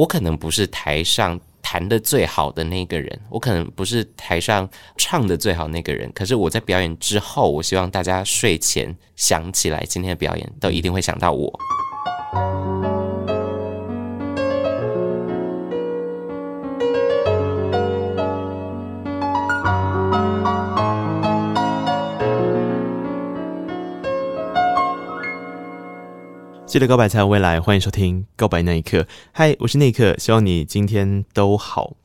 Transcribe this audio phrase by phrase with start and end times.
[0.00, 11.52] 我可能不是台上弹的最好的那个人，我可能不是台上唱的最好那个人，可是我在表演之后，我希望大家睡前想起来今天的表演，都一定会想到我。
[26.70, 28.98] 记得告白才有未来，欢迎收听《告白那一刻》。
[29.32, 31.96] 嗨，我是那一刻，希望你今天都好。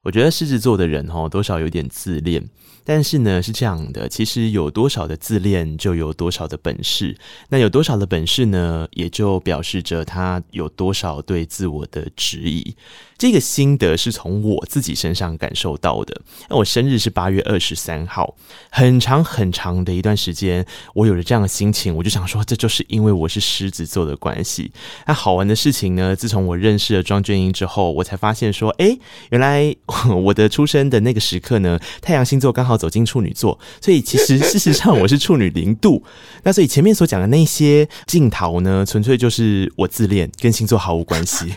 [0.00, 2.48] 我觉得狮子座的人哦，多少有点自恋。
[2.82, 7.14] 但是呢，是这样的，其实有多少的自恋，就有多少的本事。
[7.50, 8.88] 那有多少的本事呢？
[8.92, 12.74] 也就表示着他有多少对自我的质疑。
[13.20, 16.22] 这个心得是从我自己身上感受到的。
[16.48, 18.34] 那我生日是八月二十三号，
[18.70, 24.72] 很长很长的一段时间，我有了这样的心情，我就想说，这就是因为我是狮子座的关系。
[25.06, 28.98] 那好玩的事情呢，自从我认识了庄鹃瑛之后，我才发现说，诶，
[29.28, 29.76] 原来
[30.22, 36.02] 我的出生的那个时刻呢，太阳星座刚好走进处女座，所以其实事实上我是处女零度。
[36.42, 41.52] 那所以前面所讲的那些镜头呢，纯粹就是我自恋，跟星座毫无关系。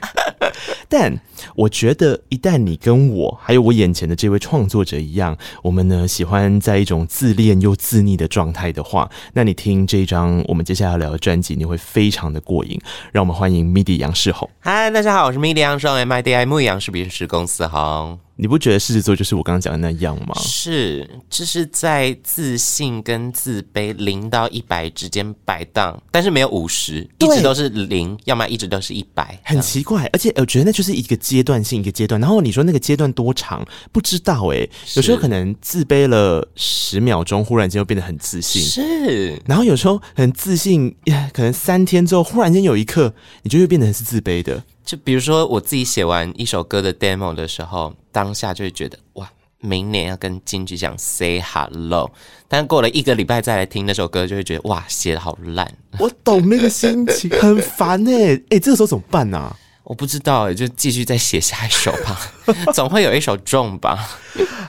[0.95, 1.11] 但
[1.55, 12.79] 我觉得，一旦你跟我还有我眼前的这位创作者一样，我们呢喜欢在一种自恋又自溺的状态的话，那你听这一张我们接下来要聊的专辑，你会非常的过瘾。
[13.11, 14.47] 让我们欢迎 MIDI 杨世宏。
[14.59, 18.19] 嗨，大家好，我是 MIDI 杨世宏，MIDI 牧羊是别是公司好。
[18.35, 20.33] 你不觉得狮子座就是我刚刚讲的那样吗？
[20.39, 30.09] 是，就是在自信跟自卑零到一百之间摆荡，但是没有五十，一直都是零，要么一直都是一百，很奇怪。
[30.11, 32.19] 而且我觉得那就是一个阶段性一个阶段。
[32.19, 33.63] 然后你说那个阶段多长？
[33.91, 34.69] 不知道诶、欸。
[34.95, 38.61] 有时候可能自卑了十秒钟，忽然间又变得很自信。
[38.61, 40.95] 是，然后有时候很自信，
[41.31, 44.63] 可能三天之后，忽然间有一刻，你就会变得很是自卑的。
[44.85, 52.11] 就比如说我自己写完一首歌的 demo 的时候，当下就会觉得哇，明年要跟金曲奖 say hello。
[52.47, 55.71] 但过了一个礼拜再来听那首歌，就会觉得哇，写得好烂。
[55.99, 59.57] 我懂那个心情，很烦 哎哎，这个时候怎么办呢、啊？
[59.85, 62.31] 我不知道，就继续再写下一首吧，
[62.73, 64.19] 总会有一首中吧。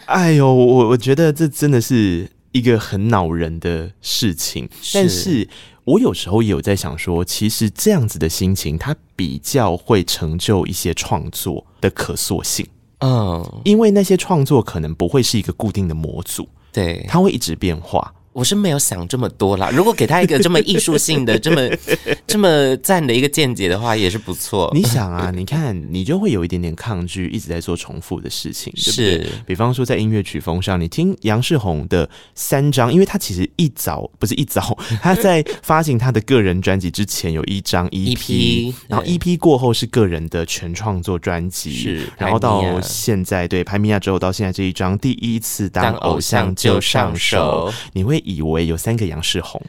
[0.06, 5.48] 哎呦，我我觉得这真的是一个很恼人的事情，是但是。
[5.84, 12.66] 我有时候也有在想说，其实这样子的心情，它比较会成就一些创作的可塑性。
[13.00, 18.14] 嗯，因为那些创作可能不会是一个固定的模组，对，它会一直变化。
[18.34, 19.70] 我是没有想这么多啦。
[19.72, 21.76] 如果给他一个这么艺术性的、这么
[22.26, 24.68] 这么赞的一个见解的话，也是不错。
[24.74, 29.24] 你想啊，你看，你就会有一点点抗拒，一直在做重复的事情，对不对？
[29.24, 29.30] 是。
[29.46, 42.08] 比方说，在音乐曲风上，你听杨世宏的三张，因为他其实一早不是一早， 他在发行他的个人专辑之前有一张 EP, EP，然后 EP 过后是个人的全创作专辑，是。
[42.18, 48.20] 然后到现在，对，拍米亚之后到现在这一张，第一次当偶像就上手，你会。
[48.24, 49.60] 以为有三个杨世宏，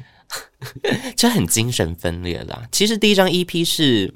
[1.15, 2.63] 这很精神分裂啦。
[2.71, 4.11] 其实第一张 EP 是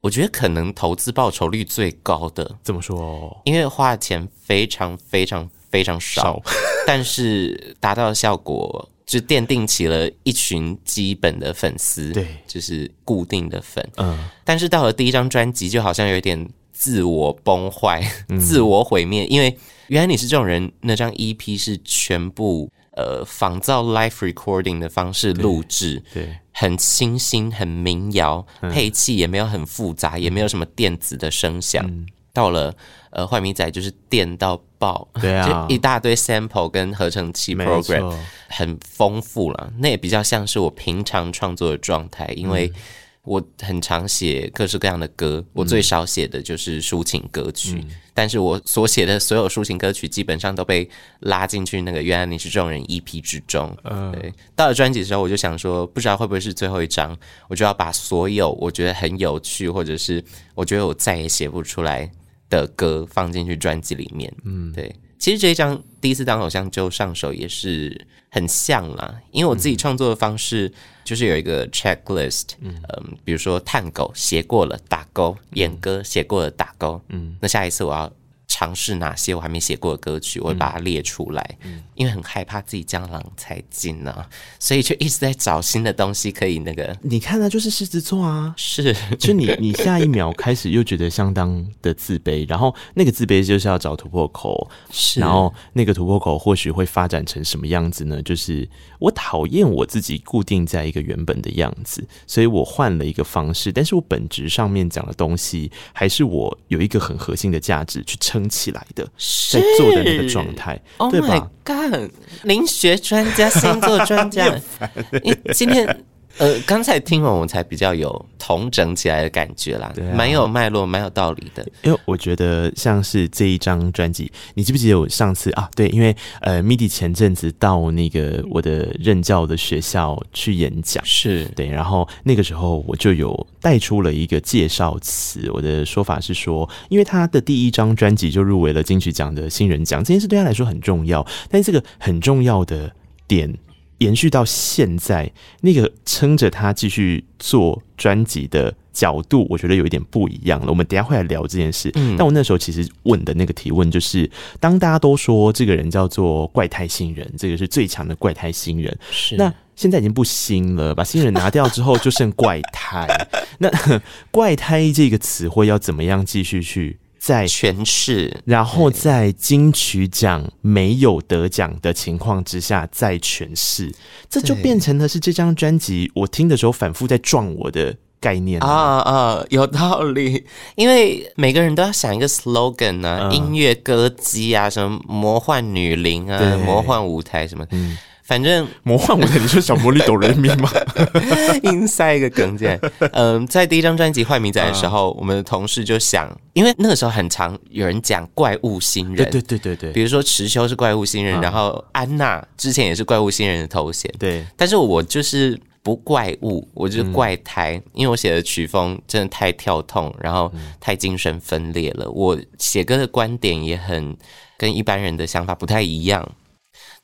[0.00, 2.58] 我觉得可能投资报酬率最高的。
[2.62, 3.40] 怎么说？
[3.44, 6.42] 因为花的钱非常非常非常少，少
[6.86, 13.84] 但是达到的效果就奠定起了一群基本的粉丝，对，就是固定的粉。
[13.96, 19.26] 嗯，但是到了第一张专辑，就好像有点自我崩坏、嗯、自我毁灭。
[19.26, 22.70] 因为原来你是这种人，那张 EP 是全部。
[22.98, 31.86] 呃，仿造 live recording 的方式录制，对，很清新，很民谣，嗯、配器也没有很复杂，也没有什么电子的声响。
[31.86, 32.74] 嗯、到了
[33.10, 38.12] 呃，坏米仔就是电到爆，对啊，就一大堆 sample 跟合成器 program，
[38.48, 39.72] 很丰富了。
[39.78, 42.66] 那也比较像是我平常创作的状态，因为。
[42.66, 42.80] 嗯
[43.28, 50.88] 我很常写各式各样的歌，我最少写的就是抒情歌曲，嗯、但是我所写的所有抒情歌曲基本上都被
[51.20, 53.76] 拉进去那个原来你是这种人 EP 之中。
[53.84, 57.14] 嗯，对，到了专辑的时候，我就想说，不知道会不会是最后一张，
[57.48, 60.24] 我就要把所有我觉得很有趣，或者是
[60.54, 62.10] 我觉得我再也写不出来
[62.48, 64.32] 的歌放进去专辑里面。
[64.44, 64.90] 嗯，对。
[65.18, 70.72] 其实这一张第一次当偶像就上手也是很像啦，因为我自己创作的方式
[71.04, 78.12] 就是有一个 checklist，嗯，嗯，比如说探狗写过了打勾，演歌写过了打勾，嗯，那下一次我要
[78.58, 84.28] 尝试哪些我还没写过的歌曲，我会把它列出来，嗯、因为很害怕自己江郎才尽呢、啊，
[84.58, 86.96] 所以就一直在找新的东西可以那个。
[87.02, 98.20] 你看啊，就是狮子座啊，是，就你你下一秒开始又觉得相当的自卑，然后那个自卑就是要找突破口，是，然后那个突破口或许会发展成什么样子呢？
[98.24, 98.68] 就是
[98.98, 109.04] 我讨厌我自己固定在一个原本的样子，所以我换了一个方式，但是我本质上面讲的东西还是我有一个很核心的价值去撑起来的，
[109.50, 111.50] 在做的那个状态，Oh 对吧？
[111.62, 112.10] 干，
[112.42, 114.58] 灵学专家、星座专家，
[115.22, 116.04] 你今天。
[116.38, 121.66] 呃，刚才听完我才比较有统整起来的感觉啦，蛮、啊、有脉络，蛮有道理的。
[121.82, 125.68] 因为我觉得像是这一张专辑，你记不记得我上次啊？
[125.74, 142.92] 对，因为呃，MIDI 前阵子到那个我的任教的学校去演讲，是对，然后那个时候我就有带出了一个介绍词，我的说法是说，因为他的第一张专辑就入围了金曲奖的新人奖，这件事对他来说很重要，但是这个很重要的
[143.26, 143.52] 点。
[143.98, 145.30] 延续到现在，
[145.60, 150.66] 那个撑着他继续做专辑的角度，我觉得有一点不一样了。
[150.68, 151.90] 我们等一下会来聊这件事。
[151.94, 154.30] 嗯，但我那时候其实问的那个提问就是：
[154.60, 163.06] 当大家都说这个人叫做怪胎新人，这个是最强的怪胎新人，是那现在已经不新了，把新人拿掉之后就剩怪胎。
[163.58, 163.70] 那
[164.30, 166.98] 怪胎这个词汇要怎么样继续去？
[167.18, 173.92] 在诠释，然后在金曲奖没有得奖的情况之下再诠释，
[174.30, 178.98] 这就变成了是这张专辑我听的时候反复在撞我的概念啊。
[179.00, 180.44] 啊，有道理，
[180.76, 187.66] 因为每个人都要想一个 slogan 啊，嗯、音乐歌姬啊，什么魔幻女伶啊，魔幻舞台什么。
[187.70, 190.70] 嗯反正魔幻舞台，你说小魔女哆来咪吗？
[191.64, 192.78] 硬塞一个梗进来。
[193.12, 204.44] 嗯，在第一张专辑换名仔的时候，我们的同事就想，因为那个时候很常有人讲怪物新人，对对对对，比如说池修是怪物新人，然后安娜之前也是怪物新人的头衔，对。
[204.58, 212.06] 但是我就是不怪物，我就是怪胎，因为我写的曲风真的太跳痛，然后太精神分裂了。
[212.10, 214.14] 我写歌的观点也很
[214.58, 216.30] 跟一般人的想法不太一样。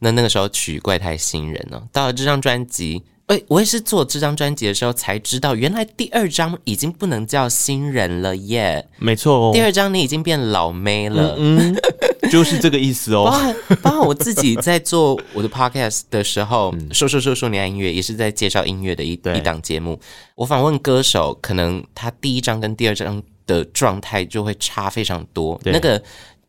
[0.04, 8.86] 那那个时候取怪胎新人呢、喔，到了这张专辑，哎、欸，我也是做这张专辑的时候才知道，原来第二张已经不能叫新人了耶。
[8.98, 11.76] 没错哦，第二张你已经变老妹了，嗯，嗯，
[12.30, 13.32] 就是这个意思哦。
[13.80, 19.98] 包括我自己在做我的 podcast 的时候，嗯、说说说说你爱音乐，也是在介绍音乐的一一档节目。
[20.34, 26.02] 我访问歌手，可能他第一张跟第二张的状态就会差非常多，那个。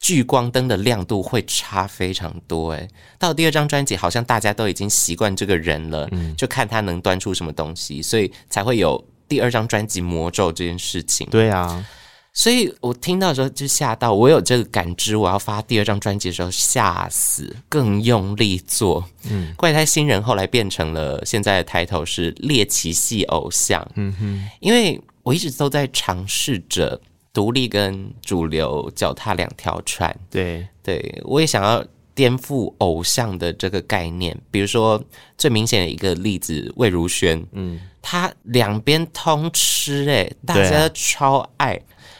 [0.05, 2.87] 聚光灯的亮度会差非常多，诶，
[3.17, 11.27] 到第二张专辑，好像大家都已经习惯这个人了，嗯，就看他能端出什么东西，所以才会有第二张专辑魔咒这件事情。
[11.31, 11.83] 对啊，
[12.33, 19.03] 所以我听到的时候就吓到，我有这个感知，我要发第二张专辑的时候吓死，更用力做。
[19.27, 23.83] 嗯，怪胎新人后来变成了现在的抬头是猎奇系偶像。
[23.95, 27.01] 嗯哼，因为我一直都在尝试着。
[27.35, 34.35] 独立跟主流脚踏两条船，对对，我也想要颠覆偶像的这个概念。
[34.49, 35.03] 比如说
[35.37, 41.77] 最明显的一个例子，魏如萱，嗯，他两边通吃，欸，诶，大家都超爱。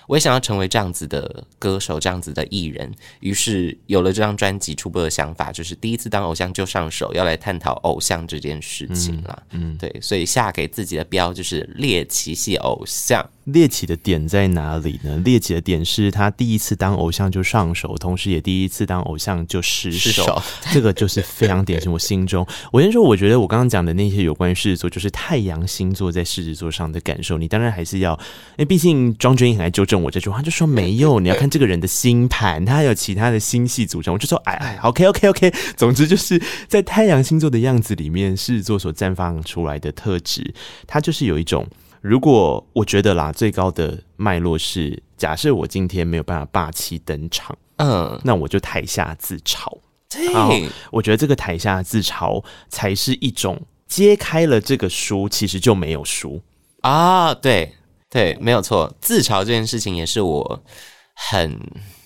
[0.08, 9.44] 我也想要成为这样子的歌手，这样子的艺人，于是有了这张专辑初步的想法，就是第一次当偶像就上手，要来探讨偶像这件事情啦。
[9.52, 13.26] 嗯，嗯对，所以下给自己的标就是猎奇系偶像。
[13.46, 15.18] 猎奇的点在哪里呢？
[15.24, 21.92] 猎奇的点是他第一次当偶像就上手，同时也第一次当偶像就失手，这个就是非常典型。
[21.92, 27.38] 我心中， 我先说，我觉得我刚刚讲的那些有关于狮子座，就是太阳星座在狮子座上的感受。
[27.38, 34.12] 你当然还是要，因为毕竟庄君英很爱纠正我这句话，就说没有， 你要看这个人的星盘，他还有其他的星系组成。
[34.12, 40.52] 我就说，哎哎，OK OK OK， 总之就是在太阳星座的样子里面，狮子座所绽放出来的特质，
[40.88, 41.64] 它就是有一种。
[42.08, 49.76] 如果我觉得啦，最高的脉络是，假设我今天没有办法霸气登场，嗯，那我就台下自嘲。
[50.08, 56.40] 对，我觉得这个台下自嘲才是一种揭开了这个书，其实就没有书
[56.82, 57.34] 啊。
[57.34, 57.74] 对，
[58.08, 60.64] 对，没有错，自嘲这件事情也是我
[61.16, 61.60] 很。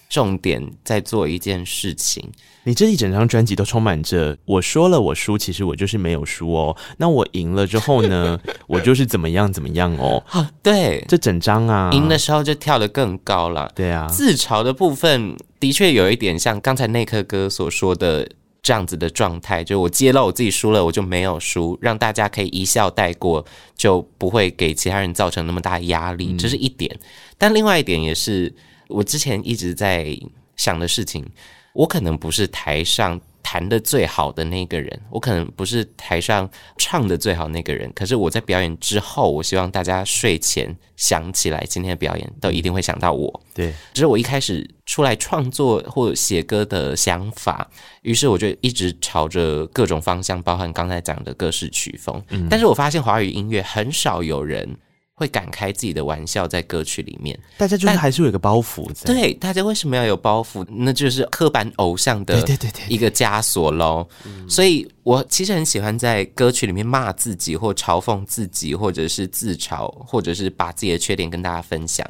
[0.10, 2.28] 重点在做一件事情，
[2.64, 6.76] 你这一整张专辑都充满着我说了我输，其实我就是没有输哦。
[6.98, 10.24] 那我赢了之后呢， 我就是怎么样怎么样哦。
[10.30, 13.72] 啊，对，这整张啊，赢的时候就跳得更高了。
[13.76, 18.28] 对啊，自嘲的部分的确有一点像刚才那颗哥所说的
[18.64, 23.46] 这样子的状态，就我揭露我自己输了，我就没有输，让大家可以一笑带过，
[23.78, 27.00] 就不会给其他人造成那么大压力，这是一点。
[27.38, 28.52] 但另外一点也是。
[28.90, 30.14] 我之前一直在
[30.58, 31.26] 想的事情，
[31.74, 43.42] 我可能不是台上弹的最好的那个人，我可能不是台上唱的最好的那个人，可是我在表演之后，我希望大家睡前想起来今天的表演，都一定会想到我。
[43.54, 47.70] 对，只是我一开始出来创作或写歌的想法，
[48.02, 52.22] 于是我就一直朝着各种方向，包含刚才讲的各式曲风。
[52.30, 54.78] 嗯，但是我发现华语音乐很少有人。
[55.20, 59.14] 会敢开自己的玩笑在歌曲里面，大家就是还是有一个包袱在。
[59.14, 60.66] 对，大家为什么要有包袱？
[60.70, 62.40] 那就是刻板偶像的
[62.88, 64.08] 一个枷锁喽。
[64.48, 72.10] 所以我其实很喜欢在歌曲里面骂自己，或嘲讽自己，或者是自嘲，或者是把自己的缺点跟大家分享。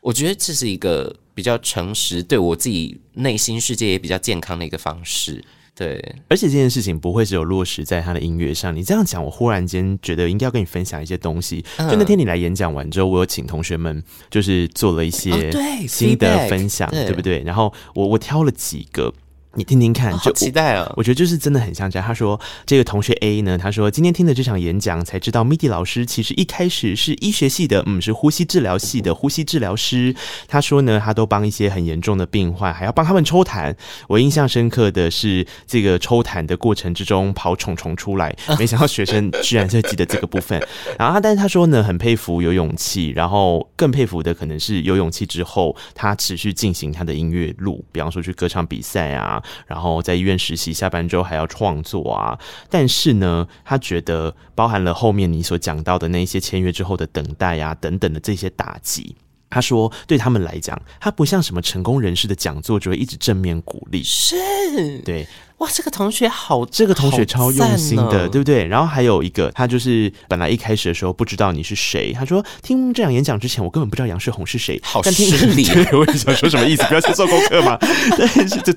[0.00, 5.44] 我觉得这是一个比较诚实，对我自己内心世界也比较健康的一个方式。
[5.78, 8.74] 对，而且这件事情不会只有落实在他的音乐上。
[8.74, 11.64] 你这样讲，我忽然间觉得应该要跟你分享一些东西。
[11.78, 15.30] 就那天你来演讲完之后，我有请同学们就是做了一些
[15.86, 17.44] 新的分享，对不对？
[17.44, 19.14] 然后我我挑了几个。
[19.54, 20.92] 你听听看，就期待了。
[20.96, 22.06] 我觉得就是真的很像这样。
[22.06, 30.14] 他说，这个同学 A 呢，他说今天听的这场演讲，才知道 Midi 老师其实一开始是医学系的，嗯，是呼吸治疗系的呼吸治疗师。
[30.46, 33.74] 他说呢，他都帮一些很严重的病患，还要帮他们抽痰。
[34.06, 40.60] 我印象深刻的是，这个抽痰的过程之中跑虫虫出来， 没想到学生居然就记得这个部分。
[40.98, 49.37] 然后他，但是他说呢，很佩服有勇气，然后更佩服的可能是有勇气之后，他持续进行他的音乐路，比方说去歌唱比赛啊。
[49.66, 52.38] 然后在医院实习，下班之后还要创作啊。
[52.70, 59.16] 但是呢，他觉得包含了后面你所讲到的那些签约之后的等待啊等等的这些打击。
[59.50, 64.02] 他说，对他们来讲，他不像什么成功人士的讲座，就会一直正面鼓励。
[64.02, 64.36] 是，
[65.06, 65.26] 对。
[65.58, 68.64] 哇，这个同学好，这个同学超用心的，哦、对不对？
[68.66, 74.80] 然后还有一个，他就是本来一开始的时候不知道你是谁，他说听这场演讲之前，我根本不知道杨世宏是谁。
[74.84, 76.84] 好失礼， 我也想说什么意思？
[76.84, 77.76] 不要先做功课吗？
[78.16, 78.72] 但是就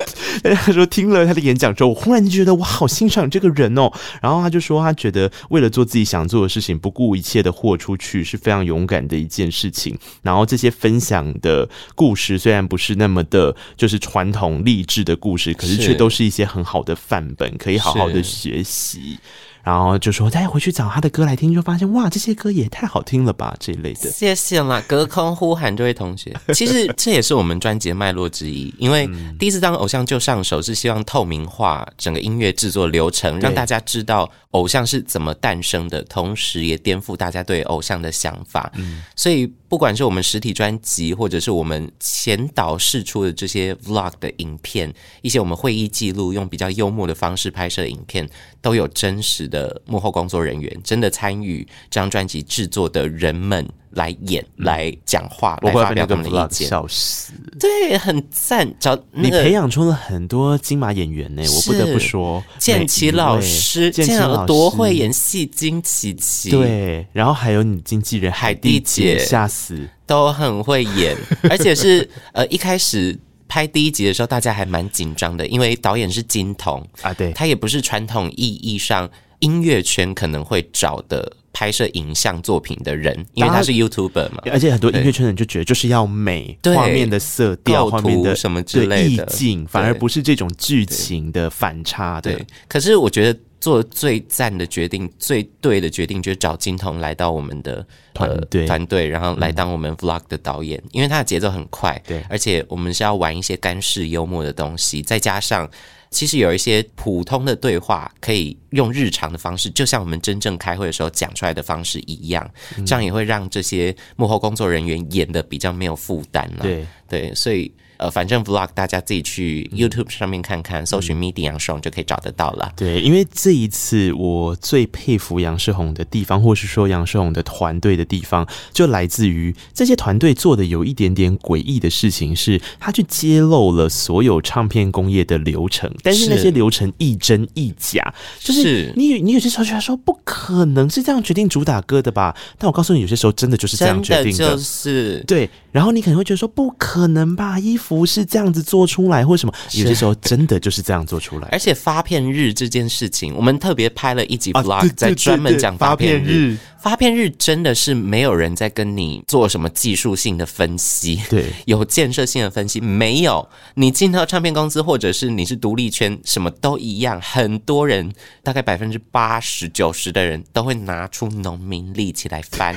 [0.56, 3.92] 他说听了他的演讲之后，我忽然就觉得我好欣赏这个人哦。
[4.20, 9.96] 然后他就说他觉得为了做自己想做的事情，不顾一切的豁出去是非常勇敢的一件事情。
[10.24, 19.18] 然后这些分享的故事虽然不是那么的，就是传统励志的故事，可是却都是一些很好的范本，可以好好的学习。
[19.64, 24.10] 然后就说再回去找他的歌来听，就发现哇，这些歌也太好听了吧，这一类的。
[24.10, 26.36] 谢谢啦，隔空呼喊这位同学。
[26.52, 38.72] 其实这也是我们专辑的脉络之一，因为第一次当偶像就上手，是希望透明化整个音乐制作流程，让大家知道偶像是怎么诞生的，同时也颠覆大家对偶像的想法。
[38.74, 48.30] 嗯，所以不管是我们实体专辑，或者是我们前导试出的这些 vlog 的影片，一些我们会议记录，用比较幽默的方式拍摄的影片，
[48.62, 56.68] 都有真实的幕后工作人员，真的参与这张专辑制作的人们来演、嗯、来讲话、来发表他们的意见。
[56.68, 57.34] 笑死！
[57.60, 58.72] 对，很赞。
[58.80, 66.50] 找、那培养出了很多金马演员呢，我不得不说，建奇老师，建奇老师多会演戏，金奇奇。
[66.50, 71.16] 对，然后还有你经纪人海蒂姐，吓死，都很会演，
[71.50, 73.18] 而且是呃一开始。
[73.54, 89.24] 拍第一集的时候，大家还蛮紧张的，因为导演是金童啊，对，他也不是传统意义上音乐圈可能会找的拍摄影像作品的人，因为他是 YouTuber 嘛，而且很多音乐圈人就觉得就是要美，画面的色调、画面的什么之类的。
[89.24, 92.34] 意境，反而不是这种剧情的反差的。
[92.34, 93.40] 对，可是我觉得。
[93.62, 98.66] 做最赞的决定，最对的决定，就是找金童来到我们的团队。
[98.66, 105.70] 团队，然后来当我们 vlog 的导演，嗯、因为他的节奏很快，对，而且我们是要玩一些干式幽默的东西，再加上
[106.12, 117.74] 其实有一些普通的对话，可以用日常的方式，就像我们真正开会的时候讲出来的方式一样，嗯、这样也会让这些幕后工作人员演的比较没有负担了，对对，所以。
[118.02, 122.74] 呃，反正 vlog 大家自己去 YouTube 上面看看，嗯、搜寻 Midi 杨世宏就可以找得到了。
[122.76, 142.36] 对，因为这一次我最佩服杨世宏的地方，或是说杨世宏的团队的地方，就来自于这些团队做的有一点点诡异的事情，是他去揭露了所有唱片工业的流程，但是那些流程亦真亦假，就是你你有些时候觉得说不可能是这样决定主打歌的吧？
[142.58, 145.48] 但我告诉你，有些时候真的就是这样决定的，的就是对。
[145.72, 147.91] 然后你可能会觉得说不可能吧，衣服。
[147.92, 149.54] 不是这样子做出来，或什么？
[149.74, 151.50] 有些时候真的就是这样做出来。
[151.52, 156.58] 而且发片日这件事情，我们特别拍了一集 vlog，在专门讲发片日。
[156.82, 163.48] 发片日真的是没有人在跟你做什么技术性的分析，对， 有建设性的分析没有。
[163.76, 167.22] 你进到唱片公司，或者是你是独立圈，什么都一样。
[167.22, 172.76] 很多人，大概百分之八十九十的人都会拿出农民力起来翻，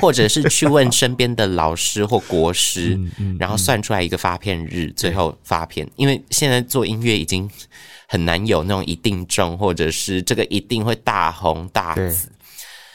[0.00, 5.88] 或者是去问身边的老师或国师， 嗯嗯嗯、然后算出来一个发片日，最后发片。
[5.96, 7.48] 因为现在做音乐已经
[8.08, 12.30] 很难有那种一定中，或者是这个一定会大红大紫。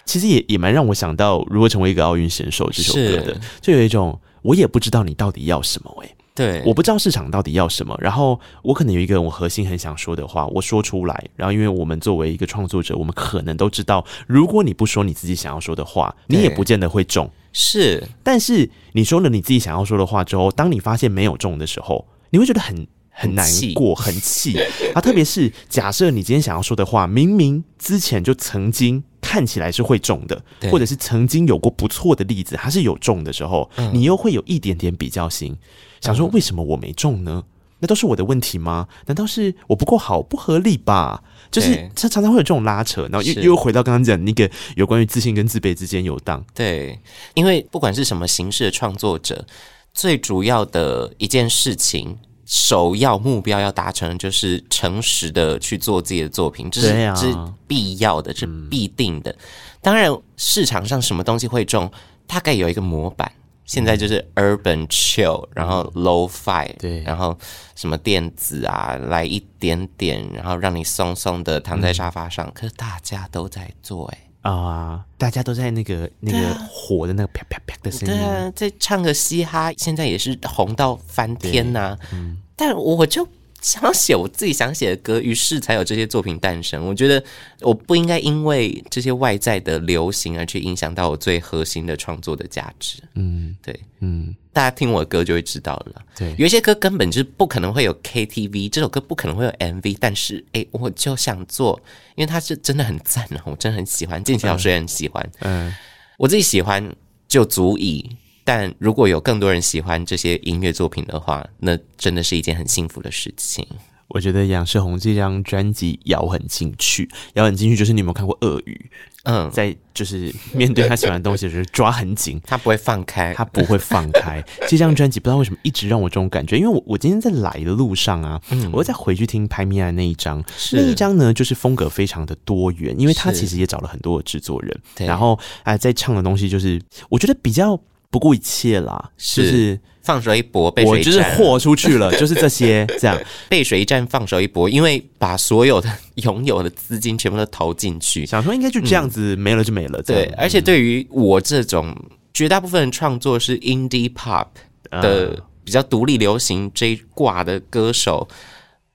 [0.05, 6.15] 其实也也蛮让我想到《如何成为一个奥运选手》这首歌的，就有一种我也不知道你到底要什么哎、欸。
[6.35, 17.31] 对，我不知道市场到底要什么，然后我可能有一个我核心很想说的话，我说出来，然后因为我们作为一个创作者，我们可能都知道，如果你不说你自己想要说的话，你也不见得会中。
[17.57, 24.59] 是，但是你说了你自己想要说的话之后，当你发现没有中的时候，你会觉得很很难过，很气
[24.93, 24.99] 啊！
[24.99, 35.55] 特别是假设你今天想要说的话，明明之前就曾经看起来是会中的，或者是曾经有过不错的例子，它是有中的时候，嗯、你又会有一点点比较心。
[36.01, 37.41] 想说为什么我没中呢？
[37.79, 38.87] 那都是我的问题吗？
[39.05, 40.21] 难道是我不够好？
[40.21, 41.23] 不合理吧？
[41.55, 46.43] 就是他常常会有这种拉扯，然后又又回到刚刚讲那个有关于自信跟自卑之间游荡。
[46.53, 46.99] 对，
[47.33, 49.45] 因为不管是什么形式的创作者，
[49.93, 59.33] 最主要的一件事情，首要目标要达成，就是诚实的去做自己的作品，这是这是必要的，这是必定的。
[59.81, 61.89] 当然，市场上什么东西会中，
[62.27, 63.31] 大概有一个模板。
[63.65, 67.37] 现在就是 urban chill，然后 low fi，对，然后
[67.75, 72.47] 什么电子啊，来一点点，然后让你松松的躺在沙发上。
[72.47, 81.99] 嗯、可是大家都在做、欸，哎啊，大家都在那个那个火的那个啪啪啪的声音，对啊，在唱个嘻哈，现在也是红到翻天呐、啊。
[82.13, 83.27] 嗯，但我就。
[83.65, 86.85] 想写我自己想写的歌，于是才有这些作品诞生。
[86.85, 87.21] 我觉得
[87.61, 93.01] 我不应该因为这些外在的流行而去影响到我最核心的创作的价值。
[93.15, 95.99] 嗯，对，嗯，大家听我的歌就会知道了。
[96.15, 101.81] 对，有一些歌根本就是不可能会有 KTV，这首歌不可能会有 MV，但是哎、欸，我就想做，
[102.13, 105.27] 因为它是真的很赞啊，我真的很喜欢，建骐老师也很喜欢。
[105.39, 105.73] 嗯，
[106.19, 106.95] 我自己喜欢
[107.27, 108.15] 就足以。
[108.45, 113.67] 但如果有更多人喜欢这些音乐作品的话，那真的是一件很幸福的事情。
[114.07, 118.89] 我觉得杨世宏这张专辑咬很进去，咬很进去就是你有没有看过鳄鱼？
[119.23, 124.39] 嗯，在就是面对他喜欢的东西的时候抓很紧，他不会放开，他不会放开。
[124.69, 137.81] 这张专辑不知道为什么一直让我这种感觉，因为我我今天在来的路上啊，嗯、我会再回去听拍米亚那一张，那一张呢就是风格非常的多元，因为他其实也找了很多的制作人，然后哎在唱的东西就是我觉得比较。
[138.15, 145.91] 不顾一切啦，是就是放手一搏，背水一战，我就是豁出去了，就是这些这样，背水一战，放手一搏，因为把所有的
[146.23, 150.01] 拥有的资金全部都投进去，想说应该就这样子、嗯、没了就没了。
[150.03, 151.93] 对，而且对于我这种
[152.33, 154.47] 绝大部分创作是 indie pop
[154.89, 158.25] 的比较独立流行这一挂的歌手，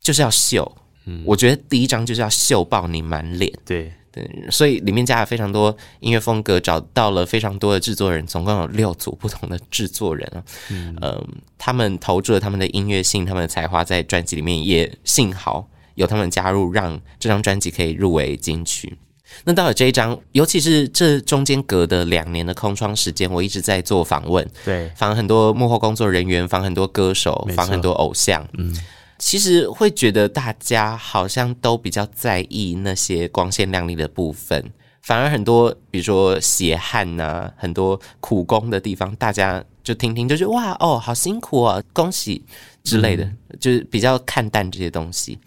[0.00, 0.74] 就是要秀。
[1.04, 3.52] 嗯，我觉得第一张就是要秀爆你满脸。
[3.66, 3.92] 对。
[4.12, 10.42] 对，所以里面加了非常多音乐风格，找到了非常多的制作人，总共有六组不同的制作人啊。
[10.70, 11.24] 嗯、呃，
[11.56, 18.98] 他们投注了他们的音乐性、他们的才华在专辑里面，也幸好有他们加入，让这张专辑可以入围金曲。
[19.44, 28.76] 那到了这一张，尤其是这中间隔的两年的空窗时间，我一直在做访问，对，访很多幕后工作人员，访很多歌手，访很多偶像，嗯。
[29.20, 42.42] 其实会觉得大家好像都比较在意那些光鲜亮丽的部分，反而很多，比如说血汗呐、啊，很多苦工的地方，大家就听听就觉得哇哦，好辛苦啊，恭喜
[42.82, 45.38] 之类的，嗯、就是比较看淡这些东西。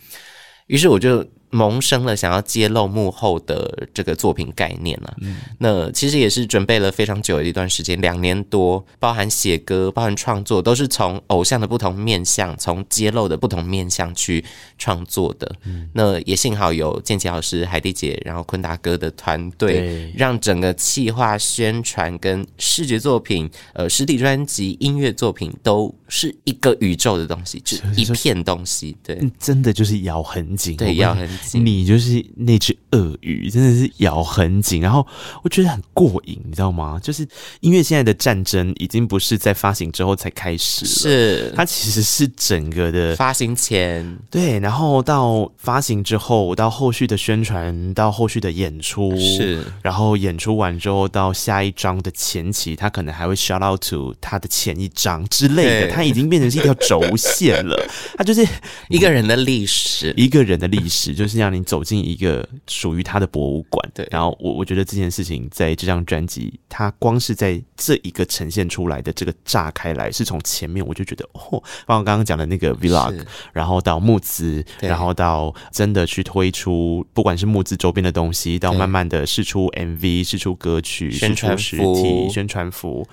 [0.67, 1.25] 于是我就。
[1.53, 14.43] 萌生了想要揭露幕后的这个作品概念了，嗯，那其实也是准备了非常久的一段时间，两年多，包含写歌、包含创作，都是从偶像的不同面向，从揭露的不同面向去
[14.79, 15.55] 创作的。
[15.65, 28.97] 嗯，那也幸好有建奇老师、海蒂姐，然后坤达哥的团队，让整个企划、宣传跟视觉作品、呃，实体专辑、音乐作品都是一个宇宙的东西，就一片东西。
[29.03, 31.37] 对，真的就是咬很紧，对，咬很紧。
[31.53, 35.06] 你就是那只鳄鱼，真的是咬很紧，然后
[35.43, 36.99] 我觉得很过瘾，你知道吗？
[37.03, 37.27] 就是
[37.60, 41.53] 因为现在的战争已经不是在发行之后才开始了，是。
[41.56, 57.77] 它其实是整个的发行前，对，然后到发行之后，到后续的宣传，到后续的演出，是，然后演出完之后到下一章的前期，他可能还会 shout out to 他的前一章之类的，他已经变成是一条轴线了，
[58.17, 58.47] 他就是
[58.89, 61.32] 一个人的历史，一个人的历史就是。
[61.33, 64.07] 是让你走进一个属于他的博物馆，对。
[64.11, 73.19] 然后我我觉得这件事情在这张专辑，它光是在这一个呈现出来的这个炸开来，是从前面我就觉得哦，包括刚刚讲的那个 vlog，
[73.51, 83.07] 然后到募资，然后到真的去推出，不管是募资周边的东西，到慢慢的试出 MV，试出歌曲，宣传实体宣传服，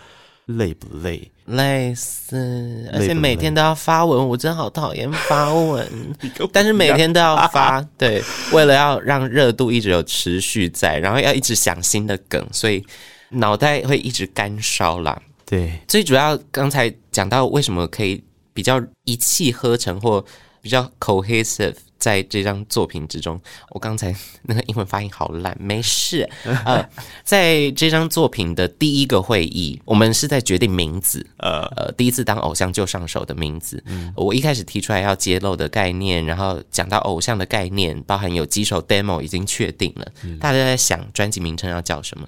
[0.46, 1.30] 累不累？
[1.50, 5.86] 累死，而且每天都要发文，我真的好讨厌发文。
[6.52, 12.84] 但是每天都要发，对，为了要让热度一直有持续在，然后要一直想新的梗，所以
[13.30, 15.20] 脑袋会一直干烧啦。
[15.44, 20.24] 对，最主要刚才讲到为什么可以比较一气呵成或
[20.60, 21.74] 比较 cohesive。
[22.00, 26.28] 在这张作品之中，我刚才那个英文发音好烂，没事。
[26.64, 26.84] 呃，
[27.22, 31.24] 在这张作品的第一个会议，我们是在决定名字。
[31.36, 33.80] 呃呃，第一次当偶像就上手的名字。
[33.86, 42.26] 嗯，我一开始提出来要揭露的概念，然后讲到偶像的概念，包含有几首 demo 已经确定了，嗯，大家都在想专辑名称要叫什么。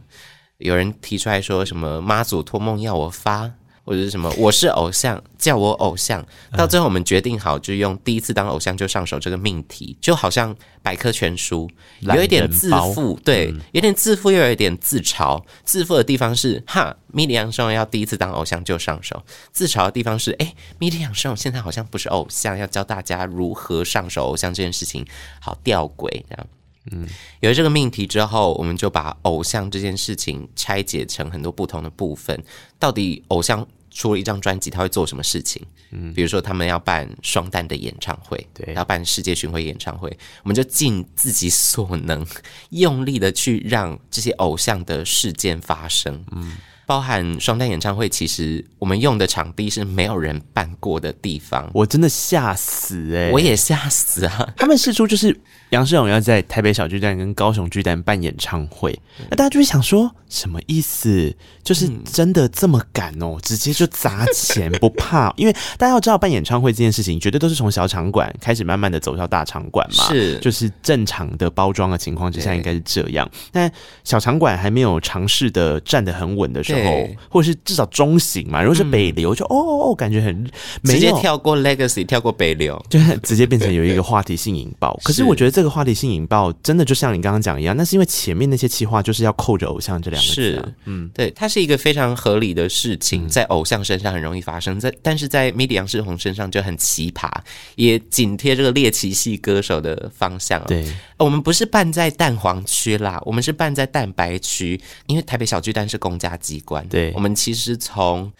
[0.59, 3.51] 有人提出来说什么妈祖托梦要我发。
[3.85, 4.33] 或者是什么？
[4.39, 6.25] 我是偶像，叫我偶像。
[6.57, 11.69] 到最后，我们决定好，就用第一次当偶像就上手这个命题，就好像百科全书，
[12.01, 15.43] 有一点自负，对，有点自负，又有一点自嘲。
[15.65, 19.17] 自负的地方是哈，米莉杨胜要第一次当偶像就上手；
[19.53, 25.05] 自嘲的地方是，哎，米莉杨胜现在好像不是偶像，要教大家如何上手偶像这件事情，
[25.41, 26.47] 好吊诡这样。
[26.91, 27.07] 嗯，
[27.41, 32.43] 有了这个命题之后，我们就把偶像这件事情拆解成很多不同的部分。
[32.79, 35.63] 到底偶像出了一张专辑，他会做什么事情？
[35.91, 40.09] 嗯，比如说他们要办双旦的演唱会，对，要办世界巡回演唱会，
[40.43, 42.27] 我们就尽自己所能，
[42.71, 46.25] 用力的去让这些偶像的事件发生。
[46.33, 46.57] 嗯。
[46.85, 54.53] 包含双旦演唱会，其实我们用的场地是没有人办过的地方，我真的吓死哎、欸，我也吓死啊！
[54.57, 55.35] 他们试出就是
[55.73, 58.99] 杨世荣要在台北小巨蛋跟高雄巨蛋办演唱会，
[59.31, 61.35] 那大家就会想说什么意思？
[61.63, 65.33] 就是真的这么敢哦、喔，直接就砸钱不怕？
[65.39, 73.71] 因为大家要知道办演唱会这件事情，绝对都是从小场馆开始，慢慢的走向大场馆嘛，是就是正常的包装的情况之下应该是这样，但
[74.05, 76.81] 小场馆还没有尝试的站得很稳的时候。
[76.91, 80.45] 哦，或者是至少中型嘛，如果是北流，就哦哦哦，感觉很
[80.85, 85.01] 直接跳过 Legacy，跳过北流，就直接变成有一个话题性引爆。
[85.05, 97.31] 可是我觉得这个话题性引爆真的就像你刚刚讲一样，那是因为前面那些企划就是要扣着偶像这两个字，是嗯，对，它是一个非常合理的事情，在偶像身上很容易发生，在但是在 MIDI 杨世宏身上就很奇葩，
[97.77, 100.63] 也紧贴这个猎奇系歌手的方向。
[100.67, 100.85] 对，
[101.19, 106.87] 我们不是办在蛋黄区啦，我们是办在蛋白区，因为台北小巨蛋是公家机关。
[106.89, 108.31] 对，我们其实从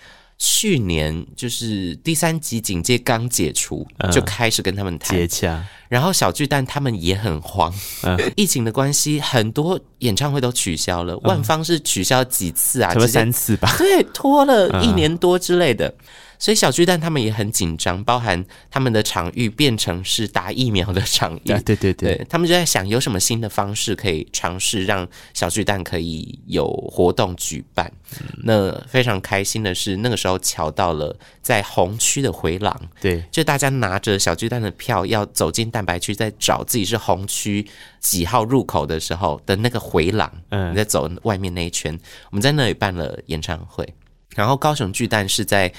[0.45, 11.15] 去年就是第三级警戒刚解除，嗯、就开始跟他们谈接洽，然后小巨蛋他们也很慌，嗯、疫情的关系，很多演唱会都取消了。
[11.15, 12.93] 嗯、万方是取消几次啊？
[12.93, 13.73] 什么三次吧？
[13.79, 15.95] 对，拖了一年多之类的。
[16.43, 21.41] 嗯所以小巨蛋他们也很紧张，包含他们的场域变成是打疫苗的场域。
[21.65, 27.89] 对对对，对，他们就在想有什么新的方式可以尝试让小巨蛋可以有活动举办。
[28.19, 37.65] 嗯、那非常开心的是，那个时候瞧到了在红区的回廊，对，就大家拿着小巨蛋的票要走进蛋白区，在找自己是红区
[38.01, 40.29] 几号入口的时候的那个回廊。
[40.49, 41.97] 嗯，你在走外面那一圈，
[42.31, 43.89] 我们在那里办了演唱会，
[44.35, 45.73] 然后高雄巨蛋是在。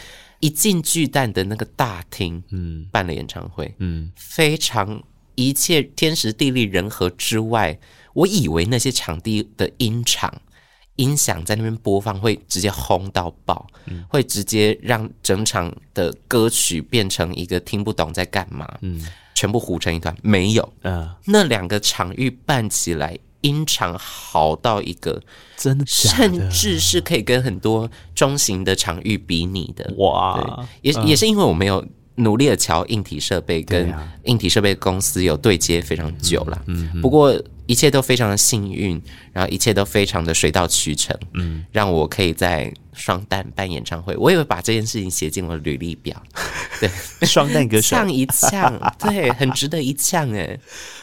[0.44, 5.02] 一进巨蛋的那个大厅，嗯，办了演唱会，嗯，非常
[5.36, 7.80] 一切天时地利人和之外，
[8.14, 10.42] 我以为那些场地的音场
[10.98, 19.02] 音响在那边播放会直接轰到爆，嗯，会直接让整场的歌曲变成一个听不懂在干嘛，嗯，
[19.34, 23.18] 全部糊成一团，没有，嗯，那两个场域办起来。
[23.44, 25.22] 音场好到一个，
[25.56, 29.94] 真的，甚至是可以跟很多中型的场域比拟的。
[29.98, 30.68] 哇！
[30.82, 36.62] 也也是因为我没有努力的调硬体设备，跟硬体设备公司有对接非常久了。
[36.68, 37.34] 嗯，不过
[37.66, 41.18] 一切都非常的幸运，然后一切都非常的水到渠成。
[41.34, 46.22] 嗯，让我可以在双旦办演唱会，我也会把这件事情写进了履历表。
[46.80, 46.90] 对，
[47.26, 50.60] 双旦歌手，呛一呛， 对，很值得一呛哎。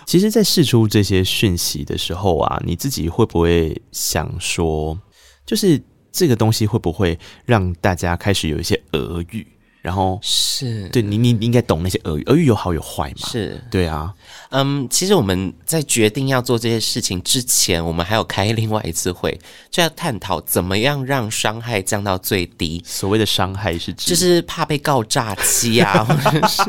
[0.07, 4.99] 其实，在释出这些讯息的时候啊，你自己会不会想说，
[5.47, 5.81] 就是
[6.13, 9.47] 这个东西会不会让大家开始有一些俄语？
[9.83, 13.29] 然后是对你，你应该懂那些俄语，俄语有好有坏嘛？
[13.29, 14.13] 是对啊，
[14.51, 19.39] 嗯，其实我们在决定要做这些事情之前，我们还有开另外一次会，
[19.71, 22.83] 就要探讨怎么样让伤害降到最低。
[22.85, 26.63] 所谓的伤害是指，就是怕被告诈欺啊， 或者是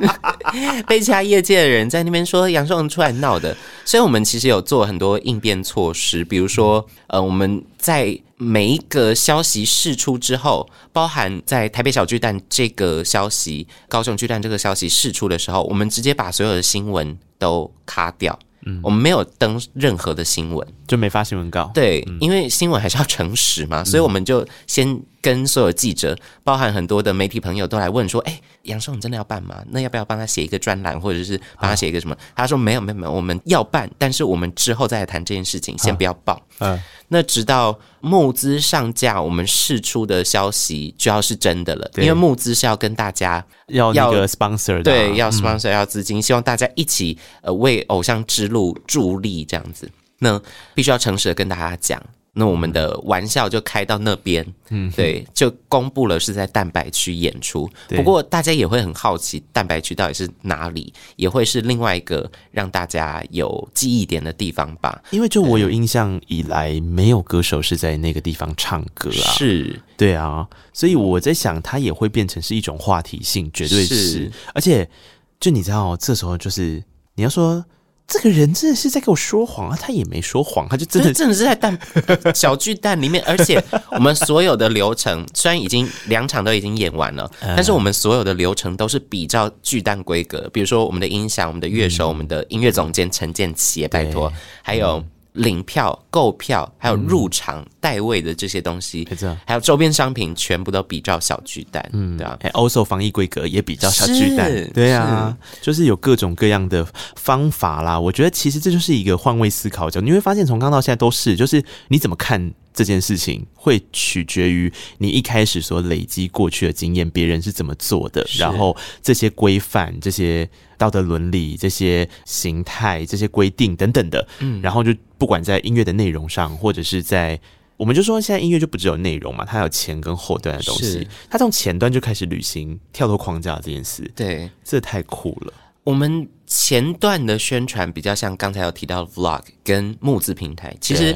[0.88, 3.56] 被其他业界的人在那边说杨圣出来闹的。
[3.84, 8.20] 所以我们其实有做很多应变措施，比如说，呃，我们在。
[8.44, 18.38] 每一个消息释出之后，包含在台北小巨蛋这个消息、高雄巨蛋这个消息释出的时候，我们直接把所有的新闻都卡掉。
[18.64, 21.72] 嗯，我们没有登任何的新闻，就没发新闻稿。
[21.74, 29.64] 对，嗯、因为新闻还是要诚实嘛，所以我们就先跟所有记者，包含很多的媒体朋友都来问说：“哎、欸，杨受，你真的要办吗？
[29.70, 36.80] 那要不要帮他写一个专栏，或者是帮他写一个什么？”他说：“没有，没有，没有，我们要办，但是我们之后再来谈这件事情，先不要报。”嗯，
[37.10, 49.90] 那直到募资上架，我们释出的消息就要是真的了，因为募资是要跟大家要那个 sponsor 对，要 sponsor、嗯、要资金，希望大家一起呃为偶像之路助力这样子。
[50.20, 50.40] 那
[50.76, 52.02] 必须要诚实的跟大家讲。
[52.34, 57.70] 那我们的玩笑就开到那边，嗯， 对，就公布了是在蛋白区演出。
[57.90, 65.04] 不过大家也会很好奇，蛋白区到底是哪里，也会是另外一个让大家有记忆点的地方吧。
[65.12, 69.28] 因为就我有印象以来，没有歌手是在那个地方唱歌啊。
[69.34, 73.96] 是，对啊，所以我在想，它也会变成是一种话题性，绝对是。
[73.96, 74.90] 是而且，
[75.38, 76.82] 就你知道，这时候就是
[77.16, 77.66] 你要说。
[78.12, 79.78] 这个人真的是在给我说谎啊！
[79.80, 81.80] 他也没说谎，他就真的真的是在蛋
[82.36, 83.24] 小巨蛋里面。
[83.26, 90.50] 而且 我们所有的流程虽然已经两场都已经演完了，嗯、但是我们所有的流程都是比较巨蛋规格。
[90.52, 94.98] 比如说我们的音响、我们的乐手、嗯、我们的音乐总监陈建奇，拜托，还有。
[94.98, 99.08] 嗯领票、购票，还有入场、带、嗯、位的这些东西，
[99.46, 102.38] 还有周边商品，全部都比照小巨蛋，嗯，对啊。
[102.54, 108.00] also 防疫规格也比照小巨蛋，对啊，就是有各种各样的方法啦。
[108.00, 112.54] 我觉得其实这就是一个换位思考，就你会发现从刚到现在都是，就是你怎么看。
[112.74, 120.50] 这件事情会取决于你一开始所累积过去的经验，别人是怎么做的，然后这些规范、这些
[120.82, 127.40] 道德伦理、这些形态、这些规定等等的，嗯，然后就不管在音乐的内容上，或者是在，
[127.78, 135.54] 我们就说现在音乐就不只有内容嘛，它有前跟后端的东西，它从前端就开始履行跳脱框架这件事，对，这太酷了。
[135.84, 141.16] 我们前段的宣传比较像刚才有提到的 Vlog 跟募资平台，其实。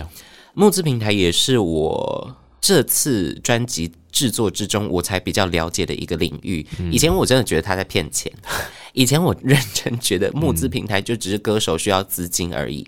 [0.57, 2.33] 募资平台也是我
[2.65, 6.65] 这次专辑制作之中我才比较了解的一个领域。
[6.91, 8.31] 以前我真的觉得他在骗钱，
[8.93, 12.83] 以前我认真觉得募资平台就只是歌手需要资金而已。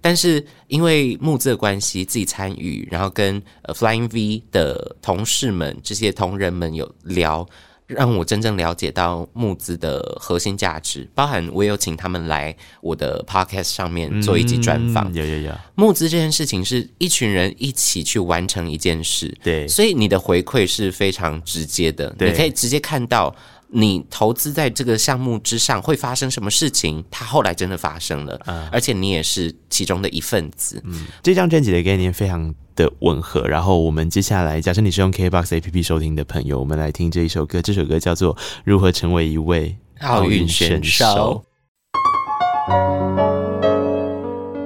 [0.00, 7.46] 但是因为募资的关系，自己参与，然后跟 Flying V 的同事们、这些同仁们有聊。
[7.88, 15.12] 让我真正了解到募资的核心价值，包含我有请他们来我的 podcast 上面做一集专访。
[15.14, 23.34] 有有有，募资这件事情是一群人一起去完成一件事，对，所以你的回馈是非常直接的，你可以直接看到
[23.70, 30.80] 你投资在这个项目之上会发生什么事情，它后来真的发生了，嗯，而且你也是其中的一份子。
[30.86, 37.60] 嗯，这张专辑的概念非常的吻合，然后我们接下来，假设你是用 KBox APP 收听的朋友，我们来听这一首歌。
[37.60, 41.44] 这首歌叫做《如何成为一位奥运选手》。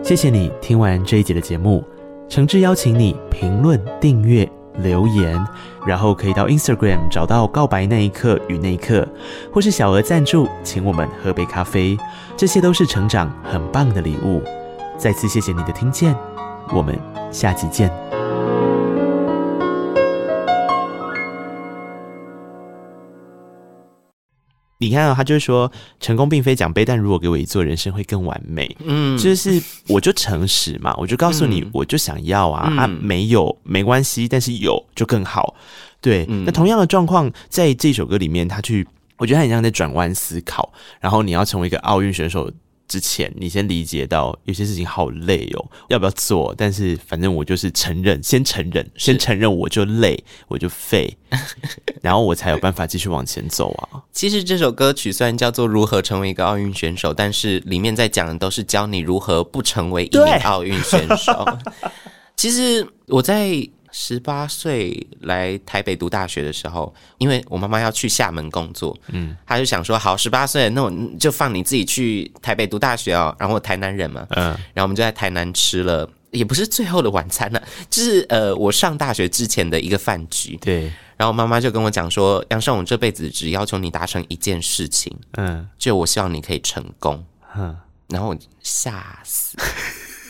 [0.04, 1.82] 谢谢你听完这一集的节目，
[2.28, 5.38] 诚挚邀请你评论、订阅、留言，
[5.86, 9.06] 然后可以到 Instagram 找到“告白那一刻与那一刻”，
[9.52, 11.98] 或是小额赞助，请我们喝杯咖啡，
[12.36, 14.42] 这些都是成长很棒的礼物。
[14.96, 16.14] 再次谢谢你的听见，
[16.72, 16.98] 我们
[17.30, 18.11] 下集见。
[24.82, 28.76] 你看啊，他就是说，成功并非奖杯，但如果给我一座，人生会更完美。
[28.84, 35.54] 嗯，就是我就诚实嘛，我就告诉你，我就想要啊，嗯、啊，没有没关系，但是有就更好。
[36.00, 38.84] 对，嗯、那同样的状况，在这首歌里面，他去，
[39.18, 42.50] 我觉得他很像在转弯思考，然后你要成为一个奥运选手。
[42.92, 46.54] 之前，你先理解到有些事情好累哦，要不要做？
[46.58, 51.16] 但是反正我就是承认，先承认，先承认我就累，我就废，
[52.02, 54.04] 然后我才有办法继续往前走啊。
[54.12, 61.46] 其实这首歌曲虽然叫做《如何成为一个奥运选手》，但是里面在讲的都是教你如何不成为一名奥运选手。
[62.36, 63.66] 其实我在。
[63.92, 73.36] 十八岁来台北读大学的时候，因为我妈妈要去厦门工作，嗯，她就想说，好，十八岁那我就放你自己去台北读大学哦。
[73.38, 80.56] 然后我台南人嘛，嗯，然后我们就在台南吃了，也不是最后的晚餐了，就是呃，我上大学之前的一个饭局。
[80.56, 87.22] 对，然后妈妈就跟我讲说，杨胜，我这辈子只要求你达成一件事情，嗯，就我希望你可以成功，
[87.54, 87.76] 嗯，
[88.08, 89.58] 然后我吓死。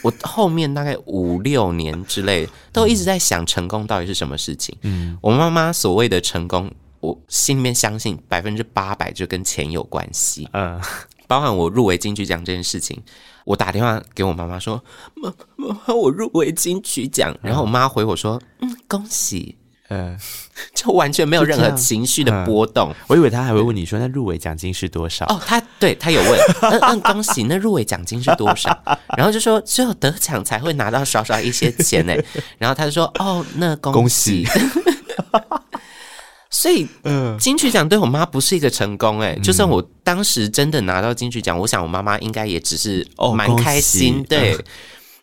[0.02, 4.76] 我后面大概五六年之类，都一直在想成功到底是什么事情。
[4.82, 10.48] 嗯，我妈妈所谓的成功，我心里面相信百分之八百就跟钱有关系。
[10.52, 10.80] 嗯，
[11.26, 13.00] 包含我入围金曲奖这件事情，
[13.44, 14.82] 我打电话给我妈妈说
[15.14, 19.56] ：“妈妈，我入围金曲奖。”然后我妈回我说：“嗯，恭喜。”
[19.92, 20.18] 嗯，
[20.74, 22.90] 就完全没有任何情绪的波动。
[22.90, 22.96] 嗯。
[23.08, 25.26] 我以为他还会问你说，那入围奖金是多少？
[25.26, 28.76] 哦，他对他有问，嗯嗯，恭喜，那入围奖金是多少？
[29.16, 32.14] 然后就说只有得奖才会拿到少少一些钱呢。
[32.58, 34.44] 然后他就说，哦，那恭喜。
[34.44, 34.82] 恭喜
[36.50, 39.40] 所以，嗯，金曲奖对我妈不是一个成功哎、欸。
[39.40, 44.58] 就算我当时真的拿到金曲奖，我想我妈妈应该也只是蛮开心，哦、对。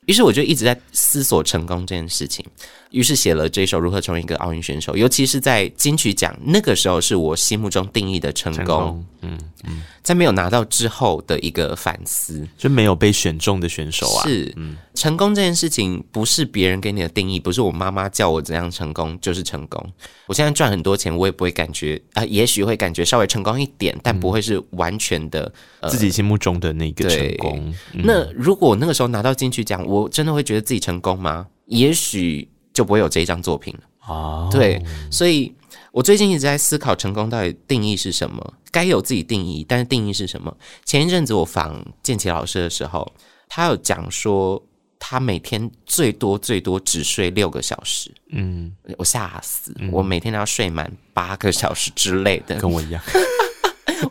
[0.06, 2.44] 于是我就一直在思索成功这件事情，
[2.92, 8.66] 于是写了这首《如何成为一个奥运选手》，尤其是在金曲奖那个时候，是我心目中定义的成功。
[8.66, 14.24] 成功嗯嗯，在没有拿到之后的一个反思，就没有被选中的选手啊。
[14.24, 19.86] 是，嗯，成功这件事情不是别人给你的定义，不是我妈妈叫我怎样成功就是成功。
[20.26, 27.74] 我现在赚很多钱，我也不会感觉啊、呃，也许会感觉稍微成功一点，但不会是完全的、呃、自己心目中的那个成功。
[27.94, 31.46] 嗯、那如果那个时候拿到金曲奖，我真的会觉得自己成功吗？
[31.66, 32.48] 也许
[32.80, 33.82] 就不会有这一张作品了。
[34.08, 35.54] 哦，对，所以。
[35.92, 40.56] 我最近一直在思考成功到底定义是什么，该有自己定义，但是定义是什么？
[40.86, 43.12] 前一阵子我访建奇老师的时候，
[43.48, 44.64] 他有讲说
[45.00, 53.02] 他每天最多最多只睡六个小时，嗯，我吓死，嗯、我每天都要睡满八个小时之类的， 跟我一样，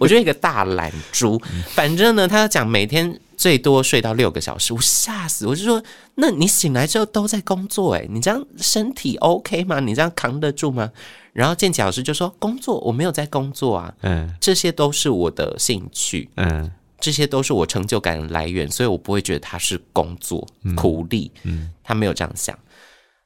[0.01, 1.41] 我就一个大懒猪。
[1.69, 5.83] 反正呢，他讲每天最多睡到六个小时，我吓死，我就说，
[6.17, 9.79] 那你醒来之后都在工作，诶，你这样身体 OK 吗？
[9.79, 10.91] 你这样扛得住吗？
[11.33, 20.45] 然后建奇老师就说：“工作我没有在工作啊，嗯，这些都是我的兴趣，嗯，这些都是我成就感的来源，所以我不会觉得他是工作
[20.77, 22.59] 苦力，嗯，他没有这样想。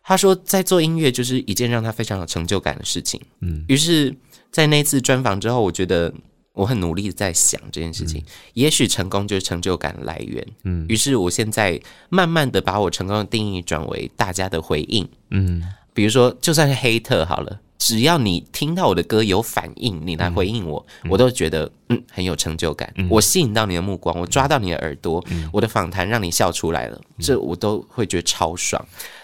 [0.02, 3.64] 他说，在做音乐就是一件让他非常有成就感的事情，嗯。
[3.66, 4.14] 于是，
[4.50, 6.12] 在那次专访之后，我觉得
[6.52, 10.86] 我很努力在想这件事情，嗯，也许成功就是成就感的来源，嗯。
[10.88, 15.62] 于是，我现在慢慢的把我成功的定义转为大家的回应，嗯，
[15.94, 22.92] 比如说，就算是黑特好了。”只要你听到我的歌有反应，你来回应我，嗯、我都觉得嗯很有成就感。
[22.94, 28.80] 嗯、我吸引到你的目光，我抓到你的耳朵，嗯、我的访谈让你笑出来了，嗯、这我都会觉得超爽。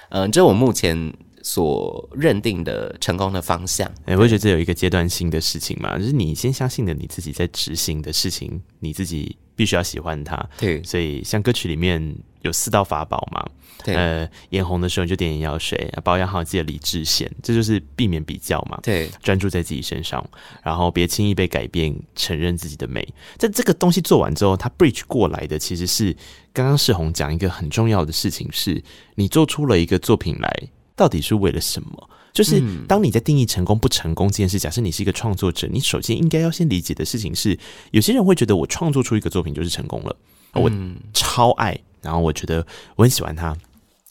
[0.08, 1.14] 嗯、呃，这我目前
[1.48, 3.88] 所认定的成功的方向。
[4.04, 10.46] 哎、欸，我会觉得这有一个阶段性的事情嘛，就是你先相信的你自己在执行的事情，你自己必须要喜欢它。
[10.58, 13.48] 对，所以像歌曲里面有四道法宝嘛。
[13.84, 18.78] 对呃，眼红的时候你就点眼药水，保养好自己的理智线，这就是避免比较嘛。
[18.82, 20.22] 对，专注在自己身上，
[20.64, 23.06] 然后别轻易被改变，承认自己的美。
[23.38, 26.14] 在这个东西做完之后，它 bridge 过来的其实是
[26.52, 28.82] 刚刚世宏讲一个很重要的事情是，是
[29.14, 32.10] 你做出了一个作品来，到底是为了什么？
[32.34, 37.58] 就是当你在定义成功不成功这件事，假设你是一个创作者，你首先应该要先理解的事情是，
[37.90, 40.14] 有些人会觉得我创作出一个作品就是成功了，
[40.52, 40.70] 我
[41.14, 43.56] 超爱，然后我觉得我很喜欢他。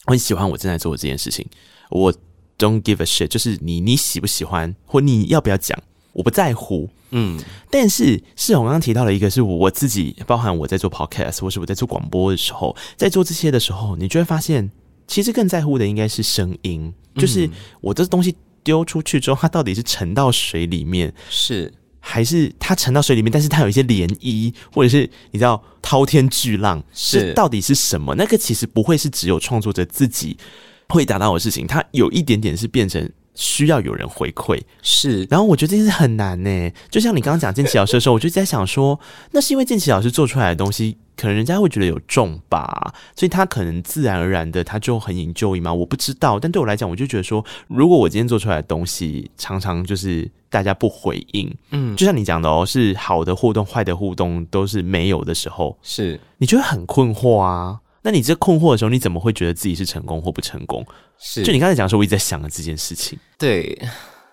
[0.06, 1.46] 我很喜欢我正在做的这件事情，
[1.90, 2.10] 我
[2.58, 5.78] don't give a shit，就是你你喜不喜欢或你要不要讲，
[6.14, 6.88] 我不在乎。
[7.10, 7.38] 嗯，
[7.70, 14.70] 但是是我刚刚提到了一个，是我自己，包含我在做 podcast 或是我在做广播的时候，在做这些的时候，你就会发现，
[15.08, 21.72] 其实更在乎的应该是声音，就是我的东西丢出去之后，它到底是沉到水里面是。
[22.00, 25.00] 还是它沉到水里面，但是它有一些涟漪，或者是
[25.32, 28.14] 你知道滔天巨浪，是到底是什么？
[28.14, 30.34] 那个其实不会是只有创作者自己
[30.88, 34.60] 会达到的事情，它有一点点是变成需要有人回馈。
[34.82, 36.70] 是，然后我觉得这件事很难呢。
[36.90, 38.98] 就像你刚刚讲建奇老师的时候，我就在想说，
[39.30, 40.98] 那是因为建奇老师做出来的东西。
[41.20, 45.74] 可能人家会觉得有重吧，所以他可能自然而然的他就很 enjoy 吗？
[45.74, 57.80] 我不知道，但对我来讲，我就觉得说，如果我今天做出来的东西常常就是大家不回应，嗯，就像你讲的哦，是好的互动、坏的互动都是没有的时候，是你就会很困惑啊。
[58.08, 60.82] 那你这困惑的时候，你怎么会觉得自己是成功或不成功？
[61.18, 63.78] 是，就你刚才讲的时候，我一直在想的这件事情，对。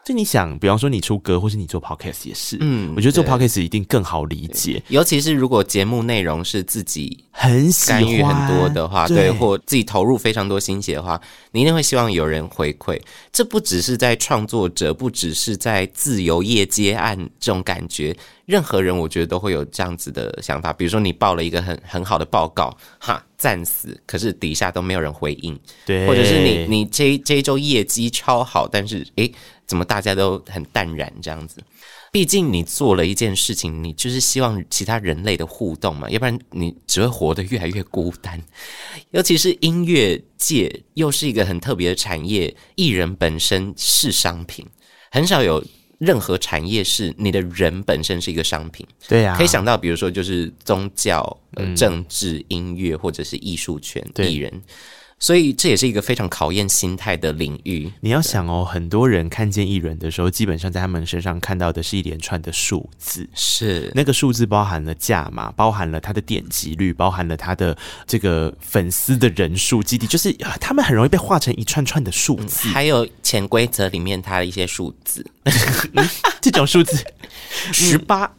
[0.05, 11.19] 就你想，比方说你出歌，或是你做 podcast 也是，嗯，我觉得做 podcast 一定更好理解，尤其是如果节目内容是自己很干预很多的话，对，或自己投入非常多心血的话，
[11.51, 13.01] 你一定会希望有人回馈。
[13.31, 18.15] 这不只是在创作者，不只是在自由业接案这种感觉，
[18.45, 20.71] 任何人我觉得都会有这样子的想法。
[20.71, 29.33] 比如说你报了一个很很好的报告，哈，赞死，可是底下都没有人回应，对，或者是你你这这一周业绩超好，但是诶。
[29.65, 31.61] 怎么大家都很淡然这样子？
[32.11, 38.41] 毕竟你做了一件事情，你就是希望其他人类的互动嘛，要不然你只会活得越来越孤单。
[39.11, 44.65] 尤其是音乐界又是一个很特别的产业，艺人本身是商品，
[45.11, 45.61] 很少有
[45.97, 48.87] 任何产业是你的人本身是一个商品。
[49.09, 54.63] 对呀，可以想到，比如说就是宗教、呃、政治、音乐或者是艺术圈艺人。
[55.17, 57.89] 所以这也是一个非常考验心态的领域。
[58.01, 63.91] 你要想哦，很多人看见艺人的时候，基本上在他们身上看到的是一连串的数字，是。
[63.95, 75.25] 那个数字包含了价码，包含了他的点击率，包含了他的这个粉丝的人数基地，就是他们很容易被画成一串串的数字，嗯、还有潜规则里面它的一些数字，
[76.41, 76.97] 这种数字
[77.71, 78.31] 十八，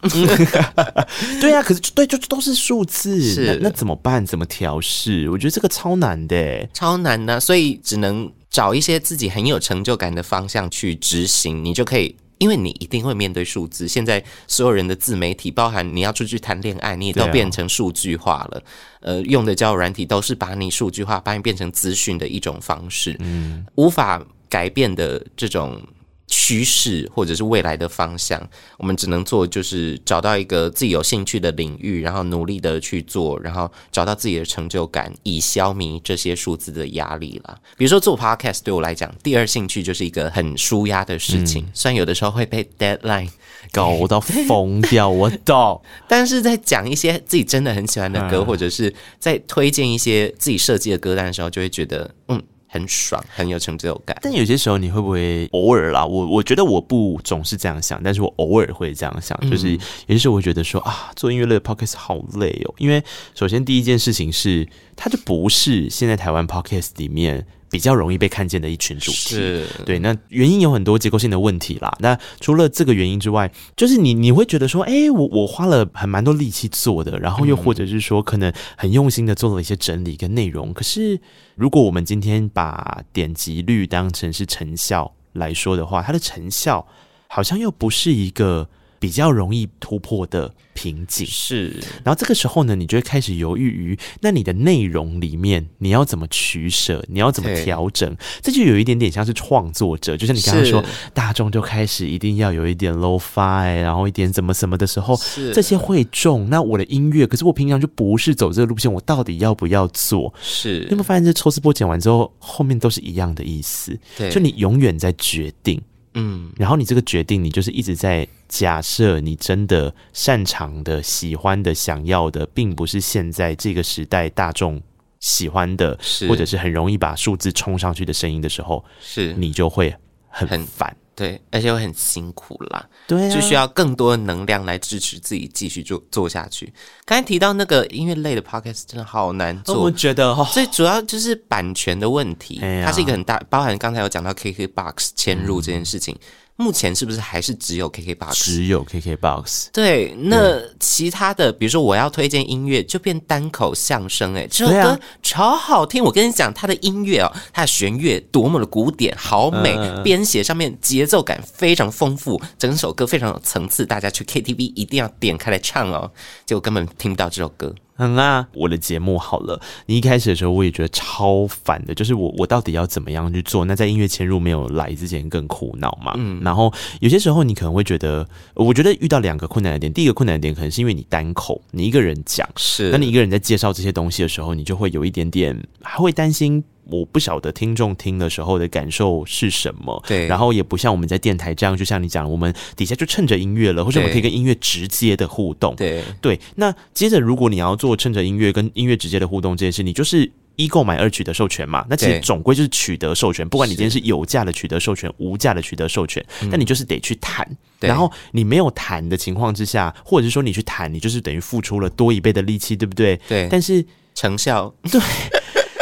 [1.41, 4.25] 对啊，可是对，就都是数字，是那，那怎么办？
[4.25, 5.29] 怎么调试？
[5.29, 6.67] 我觉得这个超难的。
[6.73, 13.87] 超难的，所以只能找一些自己很有成就感的方向去执行，你就可以，因为你一定会面对数字。
[13.87, 18.63] 现在所有人的自媒体，包含你要出去谈恋爱，你也都变成数据化了。
[19.01, 23.15] 呃，用的交友软体都是把你数据化，把你变成资讯的一种方式。
[23.19, 25.81] 嗯，无法改变的这种。
[26.27, 28.41] 趋势或者是未来的方向，
[28.77, 37.57] 我们只能做就是找到一个自己有兴趣的领域，然后努力的去做，然后找到自己的成就感，以消弭这些数字的压力啦。
[37.77, 43.29] 比如说做 podcast 对我来讲，第二兴趣就是一个很舒压的事情，嗯、虽然有的时候会被 deadline
[43.71, 45.81] 搞到疯掉，我懂。
[46.09, 52.43] 但是在讲一些自己真的很喜欢的歌，嗯、或者是在推荐一些自己设计的歌单的时候，就会觉得嗯。
[52.67, 54.17] 很爽，很有成就感。
[54.21, 56.05] 但有些时候你会不会偶尔啦？
[56.05, 62.73] 我我觉得我不总是这样想，但是我偶尔会这样想，嗯、就是有些时候我会觉得说啊，做音乐类的 podcast 好累哦。
[62.77, 63.03] 因为
[63.33, 69.17] 首先第一件事情是，它就不是现在台湾 podcast 里面比较容易被看见的一群主题。
[69.17, 71.95] 是对，那原因有很多结构性的问题啦。
[71.99, 81.19] 那除了这个原因之外，就是你你会觉得说，哎、欸，我我花了很蛮多力气做的，然后又或者是说，可能很用心的做了一些整理跟内容，可是。
[81.55, 86.87] 如果我们今天把点击率当成是成效来说的话，它的成效
[87.27, 91.25] 好像又不是一个比较容易突破的瓶颈。
[91.25, 91.69] 是，
[92.03, 98.15] 然后这个时候呢，你就会开始犹豫于，那你的内容里面你要怎么取舍，你要怎么调整？
[98.41, 100.83] 这就有一点点像是创作者，就像你刚刚说，
[101.13, 105.19] 大众就开始一定要有一点 low fi，然后一点怎么什么的时候，
[105.53, 106.49] 这些会中。
[106.49, 110.33] 那我的音乐，可是我平常就不是走这个路线，我到底要不要做？
[110.41, 113.97] 是，你有没有发现这抽丝剥茧完之后，后面都是一样的意思？
[114.17, 115.81] 对，就你永远在决定。
[116.17, 124.81] 嗯，然后你这个决定，你就是一直在假设你真的擅长的、喜欢的、想要的，并不是现在这个时代大众
[125.19, 125.97] 喜欢的，
[126.27, 129.33] 或者是很容易把数字冲上去的声音的时候，是。
[129.33, 129.95] 你就会
[130.27, 130.95] 很烦。
[131.17, 136.71] 对，而且会很辛苦啦，对、啊，就需要更多的能量来支持自己继续做做下去。
[137.05, 146.13] 刚才提到那个音乐类的 podcast 真的好难做，我觉得最主要就是版权的问题，哎、它是一个很大，包含刚才有讲到 KKBOX 迁入这件事情。
[146.13, 146.27] 嗯
[146.57, 148.33] 目前是不是还是只有 KKBOX？
[148.33, 149.67] 只有 KKBOX。
[149.71, 154.35] 对，那其他的，比如说我要推荐音乐，就变单口相声。
[154.35, 156.03] 哎，这首歌超好听。
[156.03, 163.85] 我跟你讲，它的音乐哦，它的弦乐多么的古典，好美，编写上面节奏感非常丰富，整首歌非常有层次。
[163.85, 166.11] 大家去 KTV 一定要点开来唱哦，
[166.45, 167.73] 结果根本听不到这首歌。
[167.97, 169.59] 嗯啊，我的节目好了。
[169.85, 173.65] 你一开始的时候，我也觉得超烦的，就是我我到底要怎么样去做？
[173.65, 176.13] 那在音乐嵌入没有来之前更苦恼嘛。
[176.15, 179.91] 嗯，然后有些时候你可能会觉得，我觉得遇到两个困难的点。
[179.91, 186.63] 第一个困难的点可能是因为你单口，你一个人讲，是，那你一个人在介绍这些东西的时候，你就会有一点点还会担心。
[186.89, 196.39] 我不晓得听众听的时候的感受是什么，对，然后也不像我们在电台这样，就像你讲，我们底下就趁着音乐了，或者我们可以跟音乐直接的互动，对对。
[196.55, 201.85] 那接着，如果你要做趁着音乐跟音乐直接的互动这件事，你就是一购买二取得授权嘛。
[201.89, 207.47] 那其实总归就是取得授权，不管你今天是有价的取得授权，无价的取得授权，那你就是得去谈。
[207.79, 213.19] 然后你没有谈的情况之下，或者是说你去谈，你就是等于付出了多一倍的力气，对不对？
[213.27, 213.47] 对。
[213.51, 213.85] 但是
[214.15, 214.99] 成效对。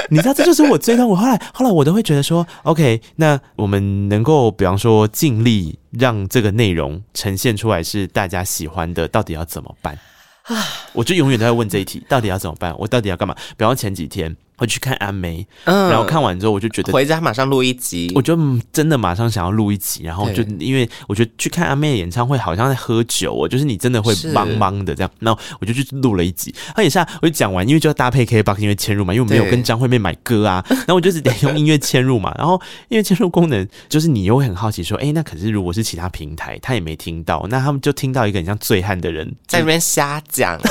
[0.10, 9.97] 你知道，这就是我最让我后来后来我都会觉得说，OK，那我们能够比方说尽力让这个内容呈现出来是大家喜欢的，到底要怎么办
[10.43, 10.64] 啊？
[10.93, 12.76] 我就永远都在问这一题，到底要怎么办？
[12.78, 13.36] 我到底要干嘛？
[13.58, 14.36] 比方前几天。
[14.58, 18.38] 会去看阿妹，嗯，然后看完之后我就觉得回家马上录一集，我就
[18.72, 26.53] 真的马上想要录一集，然后就因为我觉得去看阿妹的演唱会好像在喝酒哦，就是你真的会茫茫的这样，然后我就去录了一集。
[26.76, 32.53] 他也是啊，我就讲完，因为就要搭配 KKBOX 音乐嵌入嘛，因为我没有跟张惠妹买歌啊， 然后我就是得用音乐嵌入嘛，然后
[32.89, 40.60] 音乐嵌入功能就是你又会很好奇说，哎，那可是如果是其他平台，他也没听到，那他们就听到一个很像醉汉的人在那边瞎讲。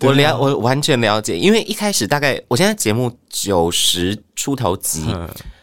[0.00, 5.04] 我了，我完全了解，因为一开始大概，我现在节目九十出头集，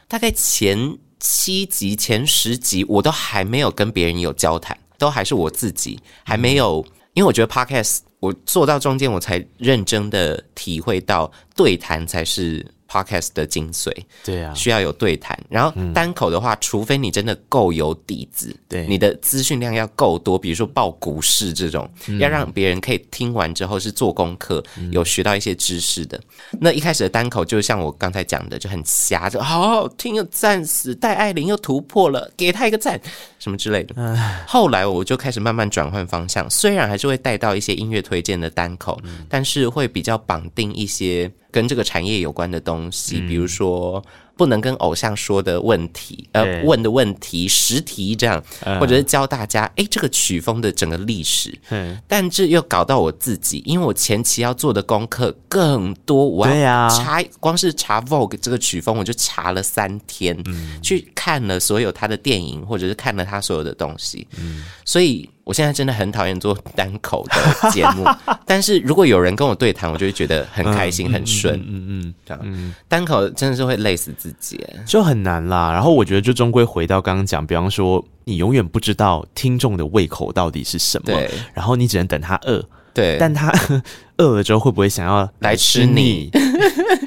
[0.08, 12.66] 大概前七集、前十集，我都还没有跟别人有交谈，都还是我自己，还没有，因为我觉得 Podcast 我做到中间，我才认真的体会到对谈才是。
[12.92, 13.89] Podcast 的精髓。
[14.26, 15.38] 对啊，需要有对谈。
[15.50, 26.20] 然后单口的话，嗯、除非你真的够有底子，对，你的资讯量要够多，比如说报股市这种，嗯、要让别人可以听完之后是做功课，嗯、有学到一些知识的。
[26.60, 33.00] 那一开始的单口，就像我刚才讲的，就很瞎，就好好听又赞死，戴爱玲又突破了，给他一个赞，
[33.39, 33.96] 什么之类的。
[34.02, 44.04] 唉后来我就开始慢慢转换方向，虽然还是会带到一些音乐推荐的单口，嗯、但是会比较绑定一些跟这个产业有关的东西，嗯、比如说。
[44.38, 51.56] 不能跟偶像说的问题，呃，问的问题实题这样，呃、或者是教大家，哎，这个曲风的整个历史。
[51.70, 65.30] 嗯，但这又搞到我自己，因为我前期要做的功课更多，我要查，光是查 Vogue 这个曲风，我就查了三天，嗯、去看了所有他的电影，或者是看了他所有的东西，嗯，所以。
[65.52, 68.06] 我现在真的很讨厌做单口的节目，
[68.47, 71.56] 但是如果有人跟我对谈，我就会觉得很开心、嗯、很顺。
[71.56, 72.41] 嗯嗯，嗯，这样。
[72.45, 75.70] 嗯，单口真的是会累死自己，就很难啦。
[75.74, 82.64] 然后我觉得，就终归回到刚刚讲，比方说，你永远不知道听众的胃口到底是什么，对然后你只能等他饿。
[82.93, 83.52] 对，但他
[84.20, 86.30] 饿了之后会不会想要来吃你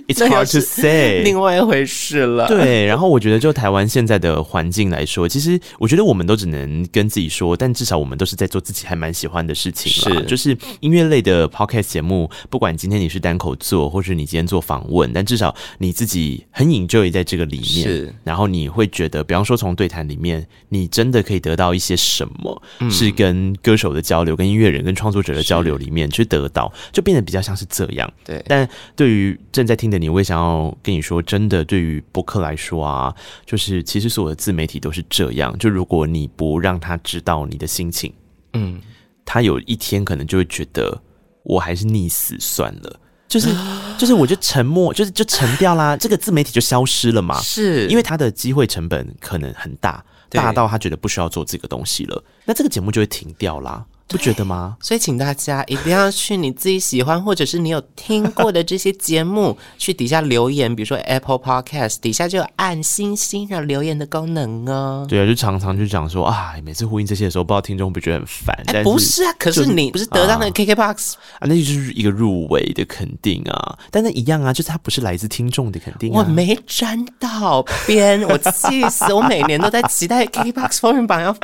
[0.08, 2.46] ？It's hard to say，另外一回事了。
[2.48, 10.20] 对，然后我觉得就台湾现在的环境来说，其实我觉得我们都只能跟自己说，但至少我们都是在做自己还蛮喜欢的事情啦。
[10.20, 17.88] 是，就是音乐类的 podcast 节目，不管今天你是单口做，或是你今天做访问，但至少你自己很 enjoy 在这个里面。
[17.88, 22.62] 是，然后你会觉得，比方说从对谈里面，你真的可以得到一些什么？
[22.80, 28.12] 嗯、是跟歌手的交流，跟音乐人、跟创作者的交流里面去得到，就变得比较像是这样。
[28.24, 33.14] 对，但对于正在听的你，我也想要跟你说，真的，对于博客来说啊，
[33.46, 35.56] 就是其实所有的自媒体都是这样。
[35.58, 38.12] 就如果你不让他知道你的心情，
[38.52, 38.80] 嗯，
[39.24, 41.00] 他有一天可能就会觉得，
[41.42, 43.00] 我还是溺死算了。
[43.26, 43.48] 就是
[43.98, 47.40] 就是，我就沉默，就是就沉掉啦，这个自媒体就消失了嘛。
[47.40, 53.84] 是，因为他的机会成本可能很大，大到他觉得不需要做这个东西了，那这个节目就会停掉啦。
[54.06, 54.76] 不觉得吗？
[54.80, 60.74] 所以请大家一定要去你自己喜欢，或者是你有听过的这些节目， 去底下留言。
[60.74, 65.06] 比如说 Apple Podcast 底下就有按星星然后留言的功能哦。
[65.08, 68.56] 对啊，就常常就讲说啊，每次呼应这些的时候，不知道听众会不会觉得很烦？
[68.68, 73.78] 哎，不是啊，可是你不是得到那个 KKBOX 啊，那就是一个入围的肯定啊。
[73.90, 76.12] 但那一样啊，就是它不是来自听众的肯定。
[76.12, 79.12] 我没沾到边，我气死！
[79.12, 81.34] 我每年都在期待 KKBOX 风云榜要，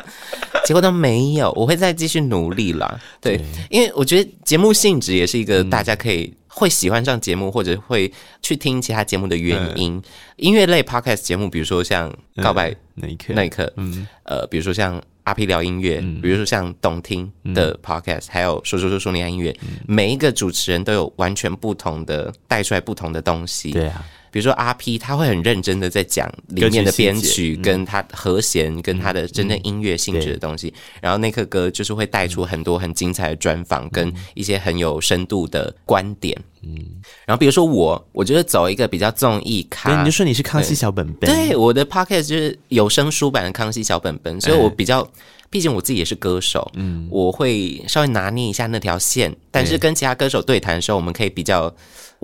[0.65, 1.51] 结果都没有。
[1.55, 2.50] 我会再继续努力。
[2.51, 9.95] 力了，对，对，因为我觉得节目性质也是一个大家可以会喜欢上节目，或者会去听其他节目的原因。
[9.95, 10.03] 嗯、
[10.37, 24.05] 音乐类 podcast 节目，比如说像告白那一刻，那一刻，嗯，呃，比如说像阿 P 聊音乐，嗯、比如说像懂听的 podcast，、嗯、还有说说说说你爱音乐，嗯、每一个主持人都有完全不同的带出来不同的东西，对啊。
[24.31, 30.73] 比如说阿 P，他会很认真的在讲里面的编曲，跟他和弦，跟他的真正音乐性质的东西。
[31.01, 36.35] 然后那颗歌就是会带出很多很精彩的专访，跟一些很有深度的观点。
[36.63, 36.77] 嗯，
[37.25, 41.29] 然后比如说我，我觉得走一个比较综艺咖，你就说你是康熙小本本。
[41.29, 45.05] 对，我的 Podcast 就是有声书版的康熙小本本，所以我比较，
[45.51, 51.71] 毕竟我自己也是歌手，嗯，我会稍微拿捏一下那条线，但是跟其他歌手对谈的时候，我们可以比较。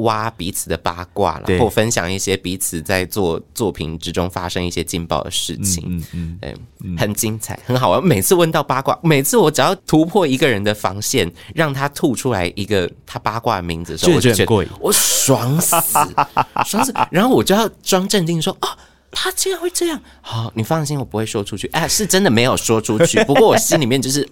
[0.01, 8.05] 挖彼此的八卦然后分享一些彼此在做作品之中发生一些劲爆的事情，嗯嗯，对，嗯、很精彩，很好玩。
[8.05, 15.75] 每次问到八卦，每次我只要突破一个人的防线，让他吐出来一个他八卦的名字的时候，我就觉得我爽死，
[16.63, 16.93] 爽死。
[17.09, 18.78] 然后我就要装镇定说啊。
[19.20, 19.99] 他竟然会这样？
[20.22, 21.68] 好，你放心，我不会说出去。
[21.70, 24.28] 哎，是真的没有说出去， 不过我心里面就是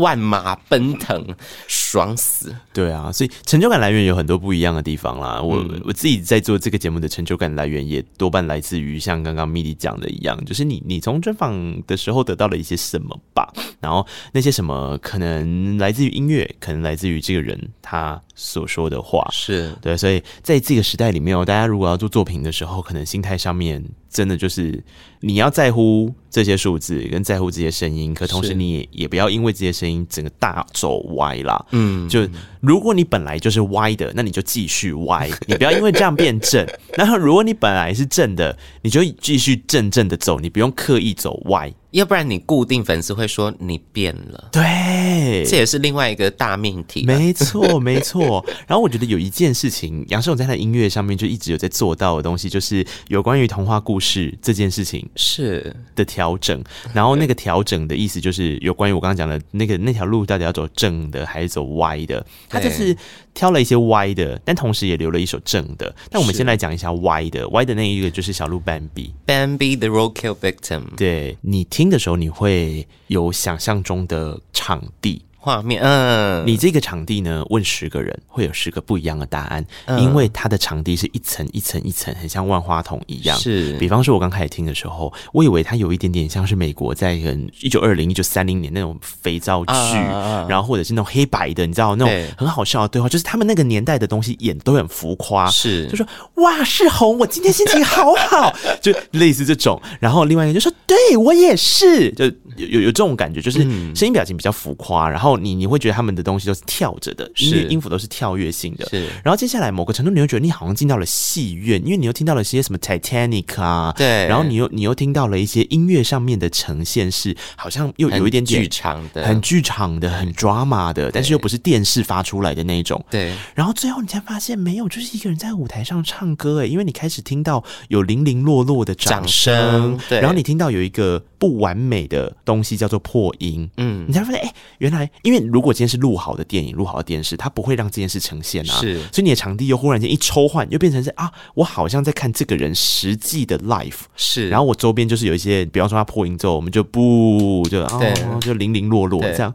[0.00, 1.24] 万马奔腾，
[1.68, 2.52] 爽死。
[2.72, 5.40] 对啊，所以成就感来源有很多不一样的地方啦。
[5.40, 13.52] 我、嗯、我自己在做这个节目的成就感来源，也多半来自于像刚刚 Milly 讲的一样，就是你你从专访的时候得到了一些什么吧。
[13.78, 19.96] 然后那些什么可能来自于音乐，可能来自于这个人他所说的话，是对。
[19.96, 23.84] 所以在这个时代里面哦，大家如果要做作品的时候，可能心态上面。
[24.14, 24.80] 真的就是
[25.24, 31.64] 你要在乎这些数字，跟在乎这些声音，可同时你也也不要因为这些声音整个大走歪啦。
[31.70, 32.28] 嗯，就
[32.60, 36.66] 如果你本来就是歪的，那你就继续歪， 你不要因为这样变正。
[36.96, 41.72] 然后如果你本来是正的，你就继续正正的走，你不用刻意走歪。
[41.92, 47.04] 要不然你固定粉丝会说你变了，对，这也是另外一个大命题。
[47.06, 48.44] 没错，没错。
[48.66, 56.60] 然后我觉得有一件事情，杨世荣在他的音乐上面就一直有在做到的东西，就是有关于童话故事这件事情是的调整。
[56.92, 62.96] 然后那个调整的意思就是有关于我刚刚讲的那个那条路到底要走正的还是走歪的，他就是
[63.32, 65.94] 挑了一些歪的，但同时也留了一首正的。
[66.10, 70.82] 但我们先来讲一下歪的，歪的那一个就是小鹿斑比，Bambi the Roadkill Victim。
[70.96, 71.84] 对，你听。
[71.84, 75.22] 听的时候，你会有想象中的场地。
[75.44, 83.38] 画面，嗯，你这个场地呢，问十个人会有十个不一样的答案，嗯、因为它的场地是一层一层一层，很像万花筒一样。
[83.38, 87.12] 是，比方说，我刚开始听的时候，我以为它有一点点像是美国在
[87.60, 99.78] 一九二零、一九三零年那种肥皂剧，啊、然后或者是那种黑白的，你知道那种很好笑的对话，就是他们那个年代的东西演都很浮夸，是，就说哇，世红，我今天心情好好， 就类似这种。
[100.00, 102.24] 然后另外一个就说，对我也是，就
[102.56, 103.60] 有有有这种感觉，就是
[103.94, 105.34] 声音表情比较浮夸，然后。
[105.44, 108.88] 你你会觉得他们的东西都是跳着的，音乐音符都是跳跃性的。
[108.88, 123.04] 是，然后接下来某个程度，你会觉得你好像进到了戏院，因为你又听到了些什么 Titanic 啊，对，然后你又你又听到了一些音乐上面的呈现，是好像又有一点点剧场的，很剧场的，很 drama 的，但是又不是电视发出来的那种。
[123.10, 135.10] 对，然后最后你才发现没有，就是一个人在舞台上唱歌，哎，因为你开始听到有零零落落的掌声，对，然后你听到有一个不完美的东西叫做破音，嗯，你才发现，哎，原来。
[135.22, 138.74] 因为如果今天是录好的电影、录好的电视，它不会让这件事呈现啊。
[138.80, 144.00] 是，所以你的场地又忽然间一抽换，又变成是啊，我好像在看这个人实际的 life。
[144.16, 149.54] 是，然后我周边就是有一些，比方说他破音之后，我们就不就哦，就零零落落这样。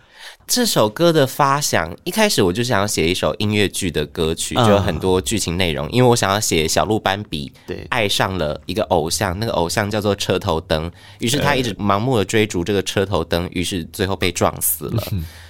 [0.49, 7.85] 这首歌的发想，一开始我就想要写一首音乐剧的歌曲，就有很多剧情内容，因为我想要写小鹿斑比对。
[7.91, 15.03] 爱上了一个偶像，那个偶像叫做车头灯，于是他一直盲目的追逐这个车头灯，于是最后被撞死了。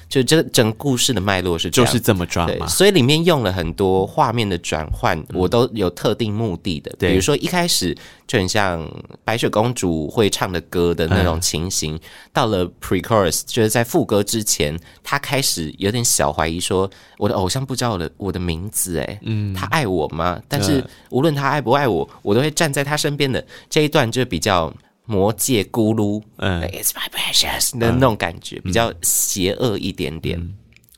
[0.10, 6.91] 就这整故事的脉络是就是这么抓嘛，所以里面用了很多画面的转换，我都有特定目的的。
[6.97, 7.95] 比如说一开始
[8.26, 8.84] 就很像
[9.24, 11.99] 白雪公主会唱的歌的那种情形，
[12.34, 16.89] 到了 pre-chorus 就是在副歌之前，他开始有点小怀疑说，
[17.20, 20.41] 我的偶像不知道我的我的名字，哎，嗯，他爱我吗？
[20.47, 24.74] 但是无论他爱不爱我，我都会站在他身边的这一段就比较。
[25.10, 30.55] 魔界咕噜，嗯，It's my precious 的那种感觉，嗯、比较邪恶一点点，嗯、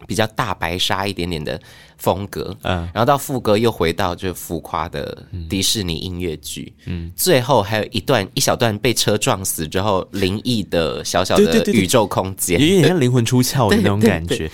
[0.08, 1.60] 比较大白鲨一点点的。
[2.02, 14.50] 风格，嗯，然后到副歌又回到就浮夸的迪士尼音乐剧，嗯，最后还有一段一小段被车撞死之后灵异的小小的宇宙空间，有点像灵魂出窍的 那种感觉，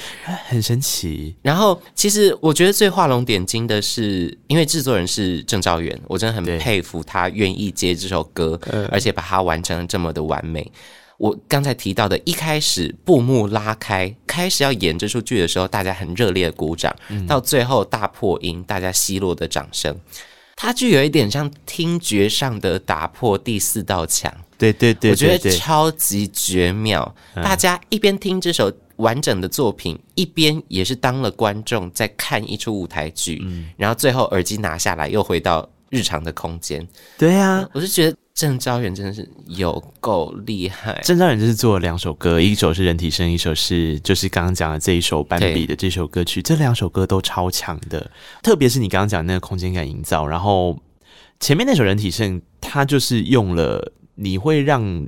[0.50, 1.34] 很神奇。
[1.42, 8.60] 然后其实我觉得最画龙点睛的是，因为制作人是郑兆元，我真的很佩服他愿意接这首歌，
[8.92, 10.70] 而且把它完成的这么的完美。
[11.18, 20.00] 我刚才提到的，一开始布幕拉开，开始要演这出剧的时候，大家很热烈的鼓掌，嗯、到最后大破音，大家奚落的掌声，
[20.56, 24.32] 它就有一点像听觉上的打破第四道墙。
[24.60, 27.16] 对对对，对，我觉得超级绝妙。
[27.34, 36.88] 嗯、大家一边听这首完整的作品，一边也是当了观众在看一出舞台剧，嗯、然后最后耳机拿下来，又回到日常的空间。
[37.18, 38.18] 对啊，我就觉得。
[38.38, 41.02] 郑昭远真的是有够厉害。
[41.04, 46.40] 郑昭远就是做了两首歌，一首是人体声，一首是就是刚刚讲的这一首斑比的这首歌曲。
[46.40, 48.12] 这两首歌都超强的，
[48.44, 50.80] 特别是你刚刚讲那个空间感营造，然后
[51.40, 55.08] 前面那首人体声，它就是用了你会让。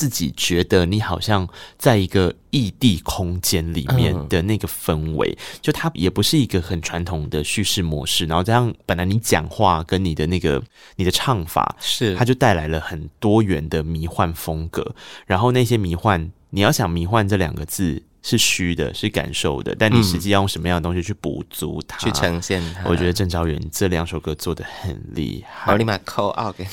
[0.00, 1.46] 自己觉得你好像
[1.76, 10.62] 在一个异地空间里面的那个氛围，就它也不是一个很传统的叙事模式，然后这样本来你讲话跟你的那个
[10.96, 14.94] 你的唱法是，它就带来了很多元的迷幻风格，
[15.26, 18.02] 然后那些迷幻，你要想迷幻这两个字。
[18.22, 22.88] 是虚的，是感受的，但你实际要用什么样的东西去补足它，去呈现它？
[22.88, 25.72] 我觉得郑昭元这两首歌做的很厉害。
[25.72, 26.66] 我立马扣 OK。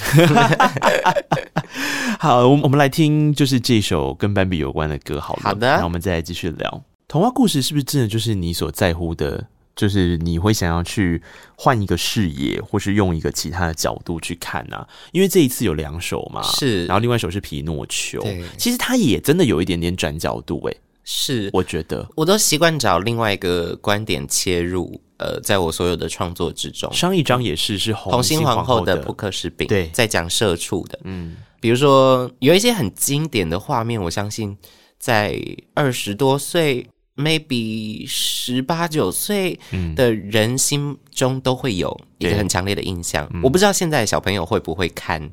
[2.19, 5.41] 好，我我们来听，就是这首跟斑比有关的歌，好了。
[5.43, 6.83] 好的，那我们再来继续聊。
[7.07, 9.47] 童话故事是不是真的就是你所在乎的？
[9.75, 11.21] 就是你会想要去
[11.55, 14.87] 换一个视野，或是用一个其他的角度去看啊？
[15.11, 18.19] 因为这一次有两首嘛，是，然后另外一首是皮诺丘，
[18.57, 20.77] 其实它也真的有一点点转角度、欸，诶。
[21.09, 24.99] 是，我觉得我都习惯找另外一个观点切入。
[25.19, 30.99] 呃，在我所有的创作之中，上一张也是是红心皇后的扑克士饼，对，在讲社畜的。
[31.05, 34.55] 嗯，比如说有一些很经典的画面，我相信
[34.99, 35.41] 在
[35.73, 36.85] 二十多岁
[37.15, 39.59] ，maybe 十八九岁
[39.95, 43.27] 的人心中都会有一个很强烈的印象。
[43.33, 45.31] 嗯，我不知道现在小朋友会不会看。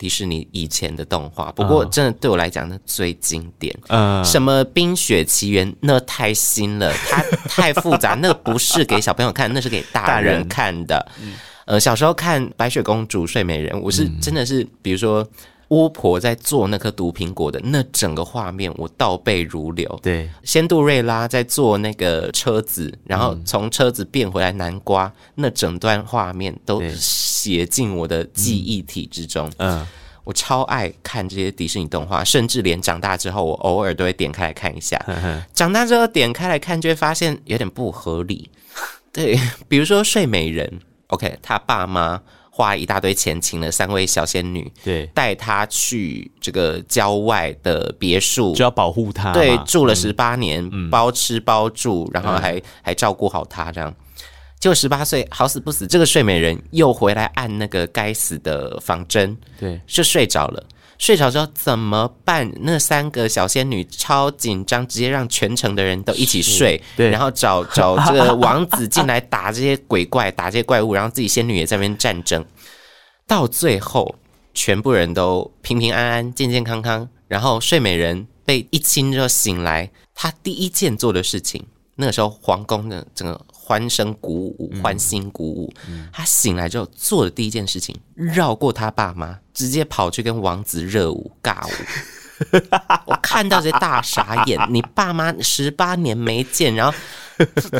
[0.00, 3.78] 迪士尼以前的动画，不过真的对我来讲，那最经典。
[3.88, 11.06] 嗯，什么《冰雪奇缘》那太新了， 它太复杂，那个不是给小朋友看，那是给大人看的。
[11.20, 11.34] 嗯、
[11.66, 15.28] 呃，小时候看《白雪公主》《睡美人》，我是真的是，比如说。
[15.70, 19.98] 巫婆在做那颗毒苹果的那整个画面，我倒背如流。
[20.02, 29.48] 对，仙杜瑞拉在做那个车子，然后从车子变回来南瓜，嗯、那整段画面都写进我的记忆体之中。
[29.58, 29.86] 嗯，
[30.24, 34.96] 我超爱看这些迪士尼动画，甚至连长大之后，我偶尔都会点开来看一下。
[35.06, 38.50] 呵呵长大之后点开来看，就会发现有点不合理。
[39.12, 42.20] 对，比如说睡美人，OK，他爸妈。
[42.60, 53.94] 花一大堆钱请了三位小仙女，对，带她去这个郊外的别墅，就要保护她，对，住了十八年，嗯、包吃包住，然后还、嗯、还照顾好她，这样。
[54.58, 60.62] 结果十八岁好死不死，这个睡美人又回来按那个该死的仿真，对，就睡着了。
[61.00, 62.52] 睡着之后怎么办？
[62.60, 72.44] 那三个小仙女超紧张，直接让全城的人都一起睡，对，然后找找这个王子进来打这些鬼怪，打这些怪物，然后自己仙女也在那边战争。
[73.26, 74.14] 到最后，
[74.52, 77.08] 全部人都平平安安、健健康康。
[77.26, 81.64] 然后睡美人被一亲之后醒来，她第一件做的事情，
[81.96, 83.40] 那个时候皇宫的整个。
[83.62, 85.72] 欢声鼓舞，欢欣鼓舞。
[85.88, 91.70] 嗯、他醒来之后做的第一件事情，绕过他爸妈，直接跑去跟王子热舞尬舞。
[93.06, 96.96] 我看到这大傻眼，你爸妈十八年没见，然后。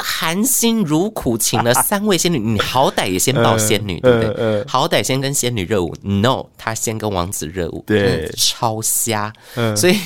[0.01, 4.65] 含辛茹苦请了三位仙女，你好歹也先抱仙女， 对不对？
[4.67, 5.95] 好歹先跟仙女热舞。
[6.03, 9.33] No，他先跟王子热舞，对，超瞎。
[9.57, 9.97] 呃、所以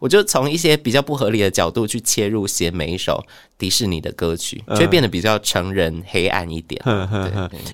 [0.00, 3.24] 我就从一些比较不合理的角度去切入，写每一首
[3.56, 6.82] 迪士尼的歌曲，就会变得比较成人黑暗一点。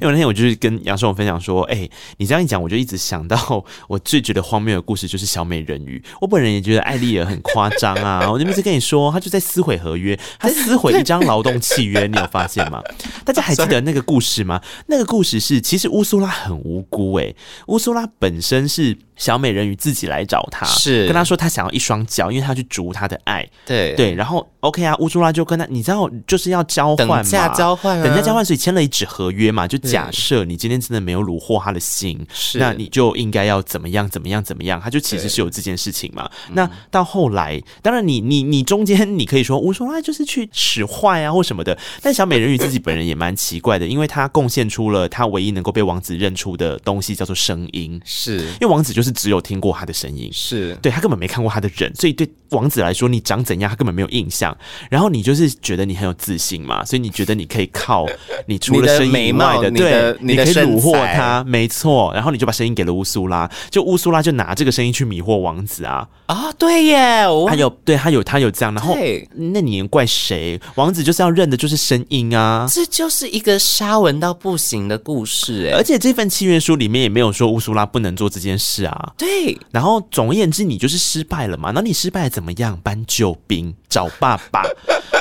[0.00, 6.02] 因为那天我就是跟杨颂分享说，哎、欸，你这样一讲，我就一直想到我最觉得荒谬的故事就是小美人鱼。
[6.20, 11.21] 我本人也觉得艾丽儿很夸张啊， 我就一直跟你说，他就在撕毁合约，他撕毁一张。
[11.24, 12.82] 劳动契约，你有发现吗？
[13.24, 14.60] 大家还记得那个故事吗？
[14.86, 17.34] 那个故事是，其实乌苏拉很无辜诶，
[17.66, 18.96] 乌苏拉本身是。
[19.14, 23.48] 小美人鱼自己来找他，是跟他说他想要一双脚，因为他去逐他的爱。
[23.64, 29.68] 对对，然后 OK 啊，乌苏拉就跟他，你知道就是要交换嘛，等价交换啊，等价交换，所以签了一纸合约嘛。
[29.68, 34.80] 就假设你今天真的没有虏获他的心，是那你就应该要怎么样怎么样怎么样。
[34.80, 36.28] 他就其实是有这件事情嘛。
[36.54, 48.00] 那到后来，当然你你你中间你可以说乌苏拉就是去使坏啊或什么的，但小美人鱼自己本人也蛮奇怪的，因为他贡献出了他唯一能够被王子认出的东西，叫做声音。
[48.04, 49.12] 是因为王子就是。
[49.12, 54.51] 只有听过他的声音，是对他根本没看过他的人，所以对王子来说，你长怎样他根本没有印象。
[54.90, 58.07] 然后你就是觉得你很有自信嘛，所以你觉得你可以靠
[58.46, 62.12] 你除了声音以外的，对，你可以虏获他，没错。
[62.14, 68.96] 然后你就把声音给了乌苏拉，就乌苏拉就拿这个声音去迷惑王子啊啊，对耶，他有对他有他有这样，然后
[69.34, 70.61] 那你能怪谁？
[70.76, 79.12] 王子就是要认的就是声音啊，这就是一个沙文到不行的故事哎，而且这份契约书里面也没有说乌苏拉不能做这件事啊。
[79.16, 81.70] 对，然后总而言之，你就是失败了嘛。
[81.74, 82.78] 那你失败了怎么样？
[82.82, 84.64] 搬救兵，找爸爸，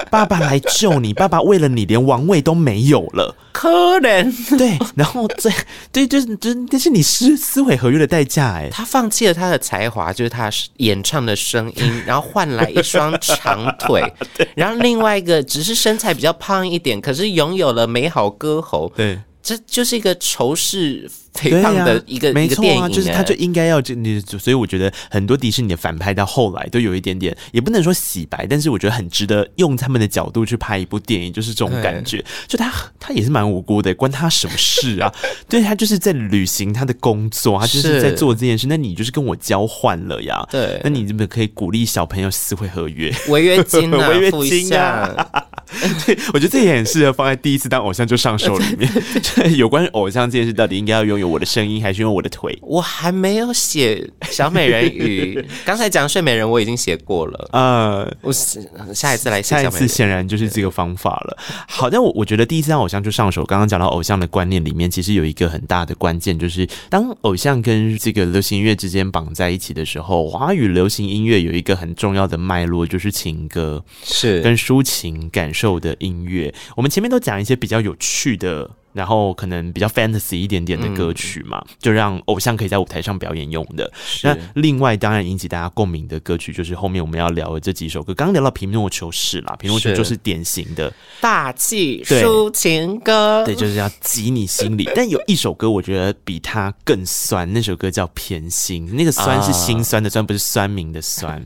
[0.09, 1.13] 爸爸来救你。
[1.13, 4.57] 爸爸为了你，连王位都没有了，可怜。
[4.57, 5.49] 对，然后这
[5.91, 8.53] 对，就是就是，这是你撕撕毁合约的代价。
[8.53, 14.01] 哎，他放弃了他的才华，就是他演唱的声音，然后换来一双长腿，
[14.35, 18.91] 对然后另外一个只是身材比较胖一点，可是拥有了美好歌喉。
[18.95, 19.19] 对。
[19.43, 32.23] 这就是一个仇视肥胖的一个、啊、没错啊，一个电影，就是他就应该要这你，所以我觉得很多迪士尼的反派到后来都有一点点，也不能说洗白，但是我觉得很值得用他们的角度去拍一部电影，就是这种感觉。
[32.47, 35.13] 就他他也是蛮无辜的，关他什么事啊？
[35.47, 38.67] 对，他就是在履行他的工作，他就是在做这件事。
[38.67, 40.45] 那你就是跟我交换了呀？
[40.51, 43.13] 对，那你怎么可以鼓励小朋友撕毁合约？
[43.29, 45.27] 违约金啊， 违约金啊！
[46.05, 48.91] 对，我觉得这也很适合放在第一次当偶像就上手里面。
[49.57, 52.57] 有关偶像这件事，到底应该要拥有我的声音，还是因为我的腿？
[52.61, 57.49] 我还没有写小美人鱼， 刚才讲睡美人，我已经写过了。
[57.53, 61.37] 呃，我下一次来写，下一次显然就是这个方法了。
[61.67, 63.45] 好，但我我觉得第一次当偶像就上手。
[63.45, 76.53] 刚刚讲到偶像的观念里面，其实有一个很大的关键，就是当偶像跟这个流行音乐之间绑在一起的时候，华语流行音乐有一个很重要的脉络，就是情歌，是跟抒情感受的音乐。
[76.75, 78.69] 我们前面都讲一些比较有趣的。
[78.93, 83.91] 然后可能比较 fantasy 一点点的歌曲嘛，嗯、就让偶像可以在舞台上表演用的。
[84.23, 88.13] 那另外当然引起大家共鸣的歌曲，就是后面我们要聊的这几首歌。
[88.13, 94.89] 刚刚聊到《皮诺丘》是啦，《皮诺丘》就是典型的大气抒情歌，对，就是要挤你心里。
[94.95, 101.43] 但有一首歌，我觉得比它更酸，那首歌叫《偏心》，那个酸是心酸的酸，不是酸民的酸。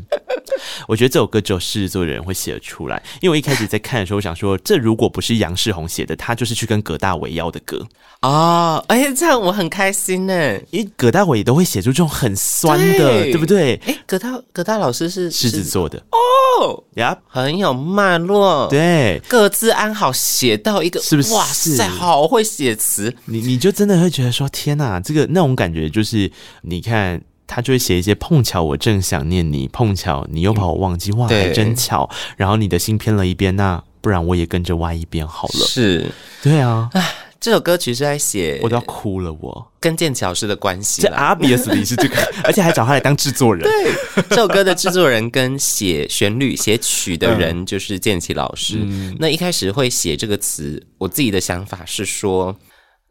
[0.87, 7.85] 我觉得这首歌只有狮子座的人会写得出来，因为我一开始在看的时候，我想说，这如果不是杨世宏写的，他就是去跟葛大为要的歌
[8.21, 8.83] 哦。
[8.87, 13.79] 哎，这样我很开心呢，因为葛大为也都会写出这种很酸的，对，对不对？
[13.85, 21.33] 哎，葛大葛大老师是狮子座的哦，呀，很有脉络，对，各自安好，写到一个是不是？
[21.33, 27.21] 哇塞，好会写词，你你就真的会觉得说，天哪，这个那种感觉就是，你看。
[27.47, 32.09] 他就会写一些碰巧我正想念你，碰巧你又把我忘记，哇，还真巧。
[32.37, 35.65] 然后你的心偏了一边，那不然我也跟着歪一边好了。
[35.65, 36.89] 是，对啊。
[37.39, 39.31] 这首歌曲是在写，我都要哭了。
[39.33, 43.63] 我跟剑桥师的关系，这 obviously 是这个， 而且还找他来当制作人。
[43.63, 48.79] 对，这首歌的制作人跟写旋律、写曲的人 就是剑奇老师。
[48.81, 52.55] 嗯、那一开始会写这个词，我自己的想法是说。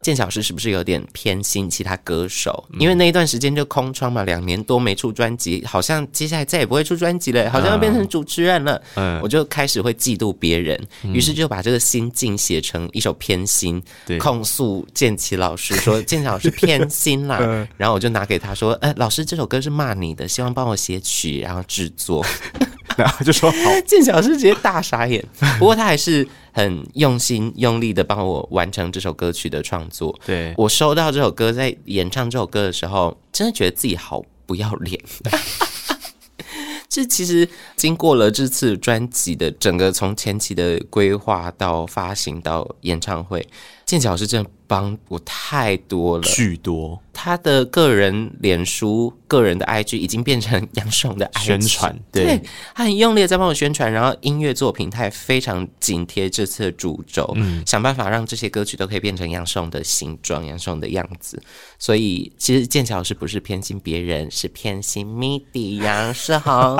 [0.05, 2.63] 剑小师是不是有点偏心其他歌手？
[2.79, 8.79] 因为那一段时间就空窗嘛，两年多没出专辑，好像接下来再也不会出专辑了，好像要变成主持人了。
[8.97, 13.81] 嗯，我就开始会嫉妒别人，于是就把这个心境写成一首偏心，
[14.19, 17.39] 控诉剑奇老师说剑奇老师偏心啦。
[17.75, 22.23] 然后我就拿给他说：“哎，老师这首歌是骂你的，希望帮我写曲，然后制作。”
[22.95, 23.71] 然后就说：“好。
[23.87, 25.25] ”剑小师直接大傻眼，
[25.57, 26.27] 不过他还是。
[26.55, 30.17] 很用心用力的帮我完成这首歌曲的创作。
[30.25, 34.97] 对，我收到这首歌，在演唱这首歌的时候，真的觉得自己好不要脸。
[36.87, 37.45] 这其实
[37.75, 43.45] 经过了这次专辑的整个从前期的规划到发行到演唱会，
[43.85, 47.01] 剑桥是真的帮我太多了，巨多。
[47.17, 52.41] 他的个人脸书、个人的 IG 已经变成杨爽的 IG 宣传，对，对
[52.73, 61.41] 他很用力的在帮我宣传，然后音乐作品他也非常紧贴这次的主轴，嗯，想办法让这些歌曲都可以变成杨世宏的形状、杨世宏的样子。
[61.79, 66.75] 所以其实剑桥是不是偏心别人，是偏心 MIDI 杨世豪，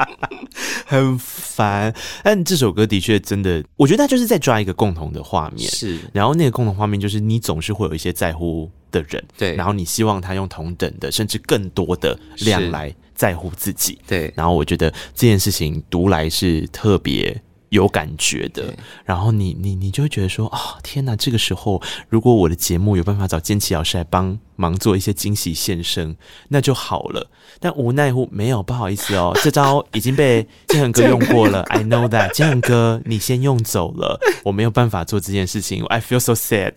[0.86, 1.94] 很烦。
[2.24, 5.98] 但这首歌的确真的，我觉得他就是在抓一个共同的画面，是。
[6.14, 14.32] 然后那个共同画面就是你总是会有一些在乎的人，对，然后你希望他用同等的甚至更多的量来在乎自己，对。
[14.36, 17.40] 然后我觉得这件事情读来是特别
[17.70, 18.74] 有感觉的，
[19.04, 21.14] 然后你你你就会觉得说，哦，天哪！
[21.14, 26.16] 这个时候如果我的节目有办法找剑奇老师来帮忙做一些惊喜献身，
[26.48, 27.30] 那就好了。
[27.62, 31.62] 但无奈乎没有，不好意思哦， 这招已经被 建恒哥用过了。
[31.64, 35.84] I know that，建恒哥你先用走了， 我没有办法做这件事情。
[35.84, 36.72] I feel so sad，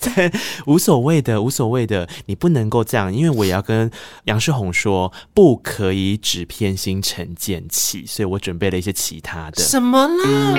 [0.66, 3.90] 无所谓的，无所谓的，你不能够这样，因为我也要跟
[4.26, 9.64] 杨世宏说，不可以只偏心陈建骐，所以我准备了一些其他的。
[9.64, 10.54] 什么啦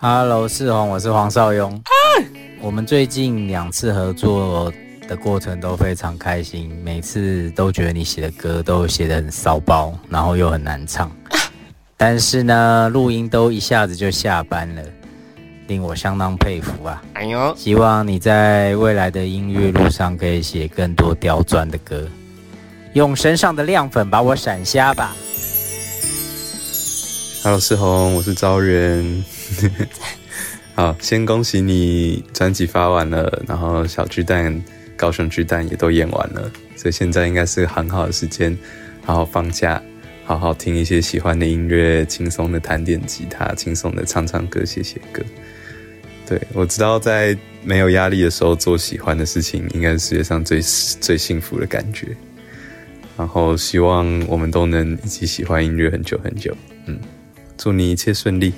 [0.00, 1.70] ？Hello，世宏，我是黄少雍。
[1.70, 1.92] 啊、
[2.62, 4.72] 我们最近两次合作。
[5.06, 11.10] 的过程都非常开心，每次都觉得你写的歌都写得很骚包，然后又很难唱。
[11.96, 14.82] 但是呢，录音都一下子就下班了，
[15.68, 17.02] 令我相当佩服啊！
[17.14, 22.06] 哎呦，希望你在未来的音乐路上可以写更多刁钻的歌，
[22.94, 25.14] 用身上的亮粉把我闪瞎吧。
[27.42, 29.24] Hello，世宏，我是招人。
[30.74, 34.62] 好，先恭喜你专辑发完了，然后小巨蛋。
[35.04, 38.56] 高雄巨蛋也都演完了，所以现在应该是很好的时间，
[39.02, 39.82] 好好放假，
[40.24, 45.22] 好好听一些喜欢的音乐，轻松的弹点吉他，轻松的唱唱歌，写写歌。
[46.26, 52.16] 对，我知道，在没有压力的时候做喜欢的事情，应该是世界上最最幸福的感觉。
[53.18, 56.56] 然后希望我们都能一起喜欢音乐很久很久。
[56.86, 56.98] 嗯，
[57.58, 58.54] 祝你一切顺利。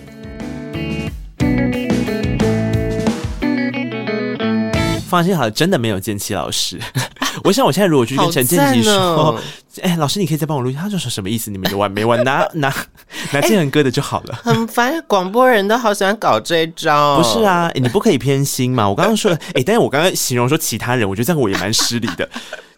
[5.07, 6.79] 放心好了，真的没有剑奇老师。
[7.45, 9.39] 我想我现在如果去跟陈建奇说，
[9.83, 11.51] 哎、欸，老师你可以再帮我录，他就说什么意思？
[11.51, 12.23] 你们有完没完？
[12.25, 12.75] 拿 拿
[13.33, 14.41] 拿建恒哥的就好了。
[14.45, 17.19] 欸、 很烦，广播人都好喜欢搞这一招。
[17.19, 18.89] 不是啊，欸、你不可以偏心嘛。
[18.89, 22.29] 我刚刚说了，哎、欸，但是我刚刚形容说其他人，我觉得这样我也蛮失礼的。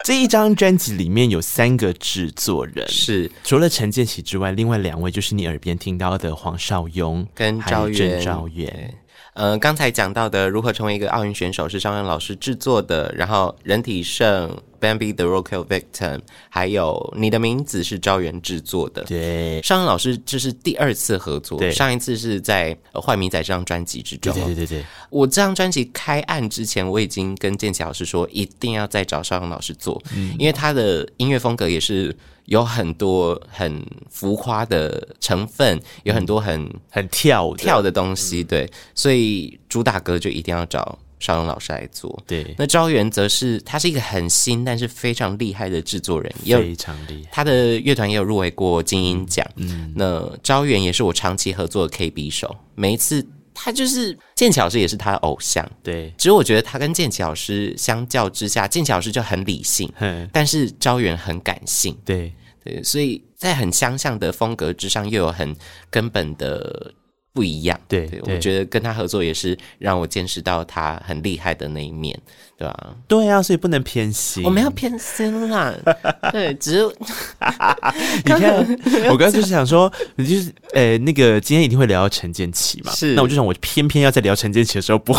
[0.05, 7.61] 这一张专辑里面有三个制作人，是除了陈建奇之外，另外两位就是你耳边听到的黄少雍跟。
[7.62, 8.95] 赵元。
[9.34, 14.50] 呃，刚才讲到的如何成为一个奥运选手是邵阳老师制作的，然后人体盛、
[14.80, 19.04] Bambi the Roadkill Victim，还有你的名字是招元制作的。
[19.04, 24.34] 对，尚恩老师这是第二次合作，上一次是在《坏迷仔》这张专辑之中。
[24.34, 32.16] 对对对对，我这张专辑开案之前，我已经跟建骐老师说，一定要再找尚恩老师做，嗯，因为他的音乐风格也是
[32.49, 40.99] 有很多很浮夸的成分，有很多很、嗯、很跳跳的东西，对，所以主打歌就一定要找。
[41.20, 42.55] 邵龙老师来做，对。
[42.57, 47.30] 那招元则是他是一个很新但是非常厉害的制作人，非常厉害。
[47.32, 49.44] 他的乐团也有入围过金音奖。
[49.57, 53.26] 嗯，那招元也是我长期合作的 KB 手，每一次
[53.61, 55.68] 他就是剑桥老师也是他的偶像。
[55.82, 59.92] 对，只是我觉得他跟剑桥老师相较之下，剑桥老师就很理性，
[60.32, 61.96] 但是招远很感性。
[62.04, 62.32] 对
[62.64, 65.56] 对，所以在很相像的风格之上，又有很
[65.90, 66.94] 根本的。
[67.34, 72.18] 不一样，对，对，我觉得跟他合作也是让我见识到他很厉害的那一面，
[72.59, 72.90] 对吧、啊？
[73.06, 75.72] 对啊，所以不能偏心，我们要偏心啦。
[76.32, 76.84] 对，只是
[78.26, 78.52] 你看，
[79.09, 85.16] 我刚刚就是想说，你就是呃、欸，那个今天一定会聊到陈建奇嘛，是，那我就想，我偏偏要在聊陈建奇的时候播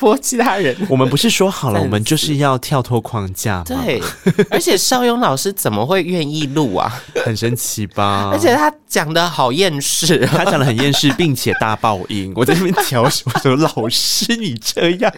[0.00, 0.76] 播其他人。
[0.90, 3.64] 我们不是说好了，我们就是要跳脱框架吗？
[3.68, 4.02] 对，
[4.50, 6.92] 而且邵雍老师怎么会愿意录啊？
[7.24, 8.28] 很神奇吧？
[8.32, 11.52] 而且他讲的好厌世，他讲的很厌世，并且。
[11.60, 13.38] 大爆音，我在那边调什么？
[13.40, 15.12] 说老师你这样，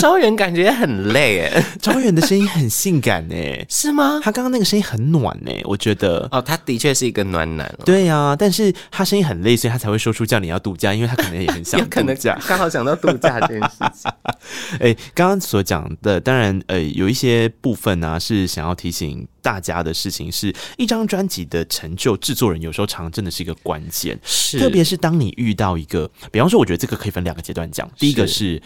[0.00, 4.20] 招人感觉很累哎， 昭元的声音很性感哎，是吗？
[4.22, 6.28] 他刚刚那个声音很暖哎，我觉得。
[6.30, 14.10] 哦，他的确是一个暖男，对呀、啊，但是他声音很累，所以他才会说出叫你要度假，因为他可能也很想 度假，刚好想到度假这件事情。
[14.80, 24.58] 哎，刚刚所讲的，当然呃，有一些部分呢、啊、是想要提醒大家的事情，是一张专辑的成就，制作人有时候常真的是一个关键，是。
[24.58, 27.88] 特别是当你遇到一个，比方说，我觉得这个可以分两个阶段讲。
[27.98, 28.60] 第一个是，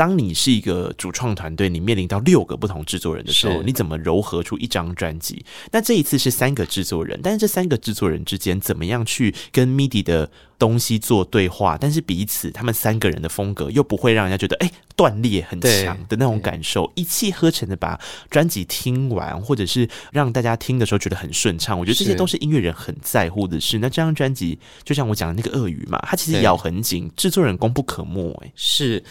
[0.00, 5.44] 当你是一个主创团队，你面临到六个不同制作人的时候，你怎么糅合出一张专辑？
[5.70, 11.76] 那这一次是三个制作人，但是这三个制作人之间怎么样去跟 MIDI 的东西做对话？
[11.78, 21.78] 但是彼此他们三个人的风格又不会让人家觉得哎断裂很强的那种感受，一气呵成的把专辑听完，或者是让大家听的时候觉得很顺畅。
[21.78, 23.78] 我觉得这些都是音乐人很在乎的事。
[23.78, 28.32] 那这张专辑就像我讲的那个鳄鱼嘛，它其实咬很紧，制作人功不可没。
[28.42, 29.04] 哎，是。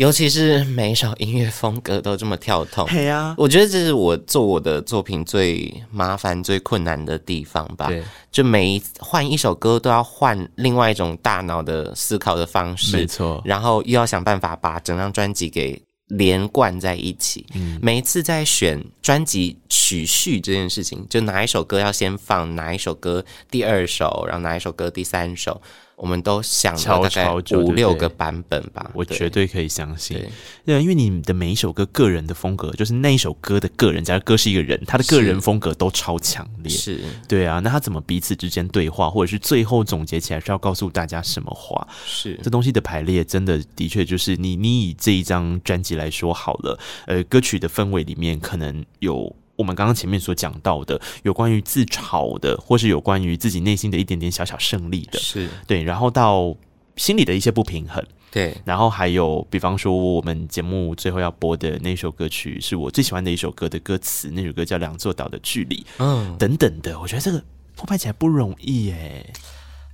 [0.00, 7.88] 尤其是每一首音乐风格都这么跳动，对啊，我觉得这是我做我的作品最麻烦、最困难的地方吧。
[7.88, 13.42] 对，就每一换一首歌都要换另外一种大脑的思考的方式，没错。
[13.44, 17.44] 然后又要想办法把整张专辑给连贯在一起。
[17.54, 25.60] 嗯，每一次在选专辑曲序这件事情，就哪一首歌要先放，哪一首歌第二首，然后哪一首歌第三首。
[26.00, 30.18] 我们都想了大概五六个版本吧，我绝对可以相信。
[30.64, 36.72] 对，因为你的每一首歌个人的风格，就是那一首歌的个人，假如歌是一个人，他的个人风格都超强烈。
[36.72, 41.86] 是，对啊，那他怎么彼此之间对话，或者是最后总结起来是要告诉大家什么话？
[42.06, 49.36] 是，这东西的排列真的的确就是你，你以这一张专辑来说好了，呃，歌曲的氛围里面可能有。
[49.60, 55.46] 我们刚刚前面所讲到的，有关于自嘲的，或是有关于自己内心的一点点小小胜利的，是。
[55.66, 56.56] 对，然后到
[56.96, 67.44] 心里的一些不平衡，对，然后还有，比方说我们节目最后要播的那首歌曲，是我最喜欢的一首歌的歌词，那首歌叫《两座岛的距离》，嗯，等等的，我觉得这个
[67.76, 69.30] 铺排起来不容易耶，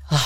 [0.07, 0.17] 啊。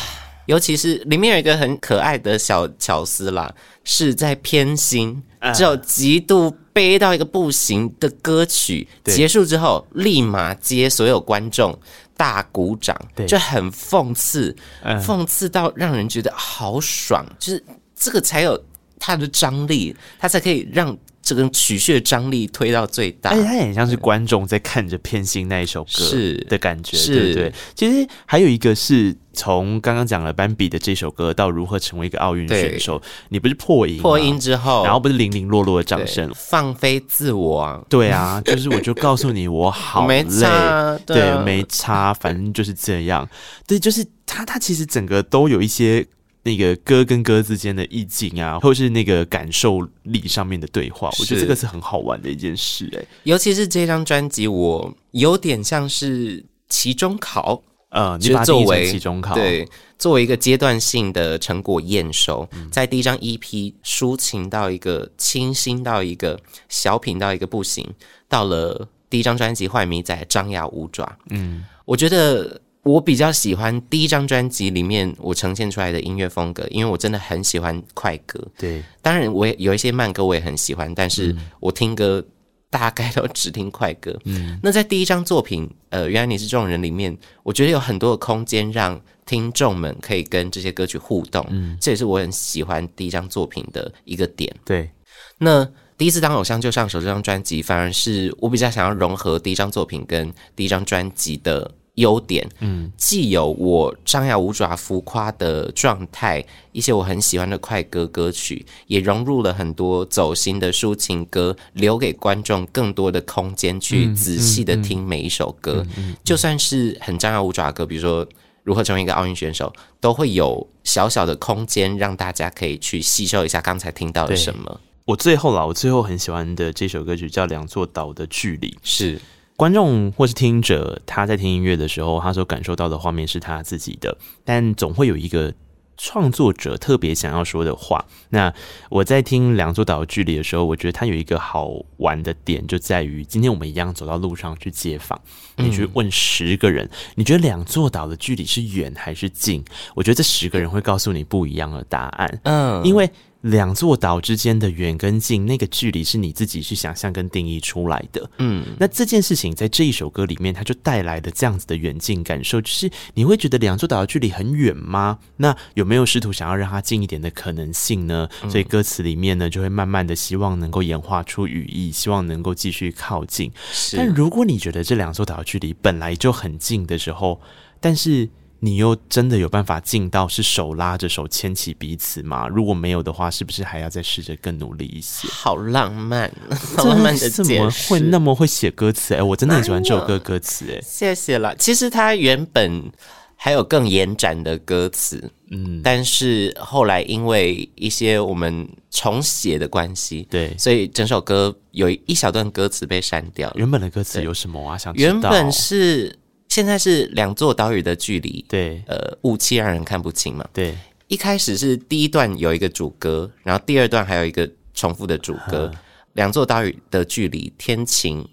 [0.46, 5.22] 尤其是里面有一个很可爱的小巧思啦，是在偏心，
[5.54, 11.78] 只有极度悲到一个不行的歌曲结束之后，立马接所有观众
[12.16, 17.64] 大鼓掌，就很讽刺，讽刺到让人觉得好爽，就是
[17.94, 18.62] 这个才有
[18.98, 20.96] 它的张力，它才可以让。
[21.30, 27.12] 这个曲序的张力推到最大，而且它很像是观众在看着偏心那一首歌是的感觉，是。
[27.12, 27.52] 对不对？
[27.76, 37.60] 其实还有一个是从刚刚讲了斑比的这首歌到如何成为一个奥运选手，你不是破音，破音之后，然后不是零零落落的掌声，放飞自我。
[37.60, 43.28] 啊，对啊， 就是我就告诉你我好累，没差对啊，对，没差，反正就是这样，
[43.68, 46.04] 对，就是他他其实整个都有一些。
[46.42, 53.08] 那个歌跟歌之间的意境啊，或是那个感受力上面的对话，我觉得这个是很好玩的一件事哎、欸。
[53.24, 59.68] 尤其是这张专辑，我有点像是期中考，呃，你把它作为期中考，对，
[59.98, 67.86] 作为一个阶段性的成果验收，嗯、在第一张 EP 抒情到一个清新到一个小品到一个不行，
[68.28, 72.58] 到了第一张专辑《坏迷仔》张牙舞爪，嗯，我觉得。
[72.82, 78.42] 我比较喜欢第一张专辑里面我呈现出来的音乐风格，因为我真的很喜欢快歌。
[78.56, 82.24] 对，当然我也有一些慢歌我也很喜欢，但是我听歌
[82.70, 84.18] 大概都只听快歌。
[84.24, 91.44] 嗯，那在第一张作品，呃，原来你是这种人里面，我觉得有很多的空间让听众们可以跟这些歌曲互动。
[91.50, 94.50] 嗯，这也是我很喜欢第一张作品的一个点。
[94.64, 94.90] 对，
[95.36, 95.68] 那
[95.98, 101.70] 第一次当偶像就上手这张专辑，反而是我比较想要融合第一张作品跟第一张专辑的。
[102.00, 115.84] 优点，嗯，既有我张牙舞爪浮夸的状态，一些我很喜欢的快歌歌曲，也融入了很多走心的抒情歌，留给观众更多的空间去仔细的听每一首歌。
[115.86, 118.26] 嗯嗯嗯、就算是很张牙舞爪的歌，比如说
[118.64, 124.80] 如何成为一个奥运选手，都会有小小的空间让大家可以去吸收一下刚才听到的什么。
[125.06, 129.20] 我最后啦，我最后很喜欢的这首歌曲叫《两座岛的距离》，是。
[129.60, 135.52] 观众或是听者，他在听音乐的时候，他所感受到的画面是他自己的，但总会有一个
[135.98, 138.02] 创作者特别想要说的话。
[138.30, 138.50] 那
[138.88, 145.20] 我在听《两座岛的距离》的时候，我觉得它有一个好玩的点，就在于今天我们一样走到路上去街访，
[145.56, 149.62] 你去问十个人，你觉得两座岛的距离是远还是近？
[149.94, 152.40] 我觉得这十个人会告诉你不一样的答案。
[152.44, 153.10] 嗯，因为。
[153.42, 158.30] 两座岛之间的远跟近，那个距离是你自己去想象跟定义出来的。
[158.38, 165.18] 嗯，那这件事情在这一首歌里面，它就带来的这样子的远近感受，就是你会觉得两座岛的距离很远吗？
[165.38, 168.28] 那有没有试图想要让它近一点的可能性呢？
[168.50, 173.50] 所以歌词里面呢，就会慢慢的希望能够演化出语义，希望能够继续靠近。
[173.96, 177.40] 但如果你觉得这两座岛的距离本来就很近的时候，
[177.80, 178.28] 但是。
[178.62, 182.46] 你又真的有办法进到是手拉着手牵起彼此吗？
[182.46, 185.26] 如果没有的话，是不是还要再试着更努力一些？
[185.28, 186.30] 好浪漫，
[186.76, 189.14] 好浪漫的怎么会那么会写歌词？
[189.14, 190.66] 哎、欸，我真的很喜欢这首歌歌词。
[190.70, 191.54] 哎，谢谢啦。
[191.58, 192.92] 其实它原本
[193.34, 203.50] 还有更延展的歌词，嗯，但是后来因为一些我们重写的关系，对，所以整首歌有一小段歌词被删掉。
[203.56, 204.76] 原本的歌词有什么啊？
[204.76, 205.06] 想知道。
[205.06, 206.14] 原本是。
[206.50, 210.46] 现在是两座岛屿的距离，对，呃，雾气让人看不清嘛。
[210.52, 210.76] 对，
[211.06, 215.72] 一开始是第一段有一个主歌，然后第二段还有一个重复的主歌。
[216.14, 218.28] 两座岛屿的距离，天晴，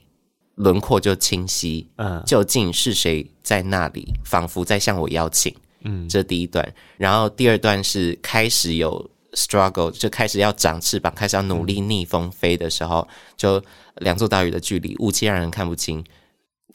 [0.55, 1.87] 轮廓就清晰。
[1.97, 5.55] 嗯，究竟是谁在那里，仿佛在向我邀请。
[5.83, 13.07] 嗯，这第一段，然后第二段是开始有 struggle，就开始要长翅膀，开始要努力逆风飞的时候，
[13.37, 13.63] 就
[13.97, 16.03] 两座岛屿的距离，雾气让人看不清。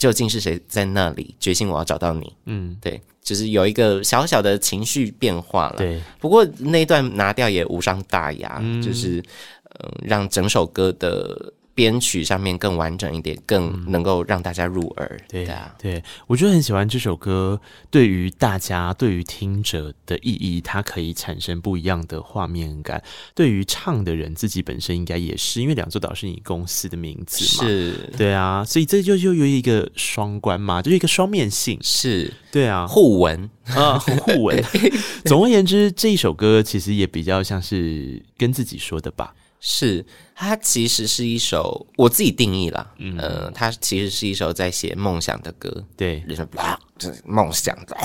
[0.03, 2.35] 究竟是谁在那里决心我要找到你？
[2.47, 5.77] 嗯，对，就是有一个小小的情绪变化了。
[5.77, 11.53] 对，不过那一段拿掉也无伤大雅，嗯、就是嗯、呃，让整首歌的。
[11.75, 15.17] 编曲上面更完整一点，更能够让大家入耳。
[15.21, 17.61] 嗯、对啊，对，我就很喜欢这首歌。
[17.91, 23.03] 对于大家，对于听者的意义，它可以产生不一样的画面感。
[23.35, 27.69] 对于唱的人自己本身，应该也是，因为两座岛是你公司的名字嘛。
[27.69, 31.79] 是，对啊，所以这就就有一个双关嘛，就一个双面性。
[31.83, 34.63] 是，对啊，互文啊，互文。
[35.25, 39.35] 总而言之，这一首歌其实也比较像是跟自己说的吧。
[39.65, 40.05] 是，
[40.35, 47.97] 它其实是一首我自己定义啦，嗯、呃，它其实是一首在写梦想的歌，对，就是梦想的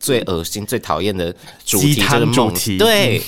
[0.00, 1.32] 最恶心、最讨厌的
[1.64, 3.18] 主题，就是梦题，对。
[3.18, 3.22] 嗯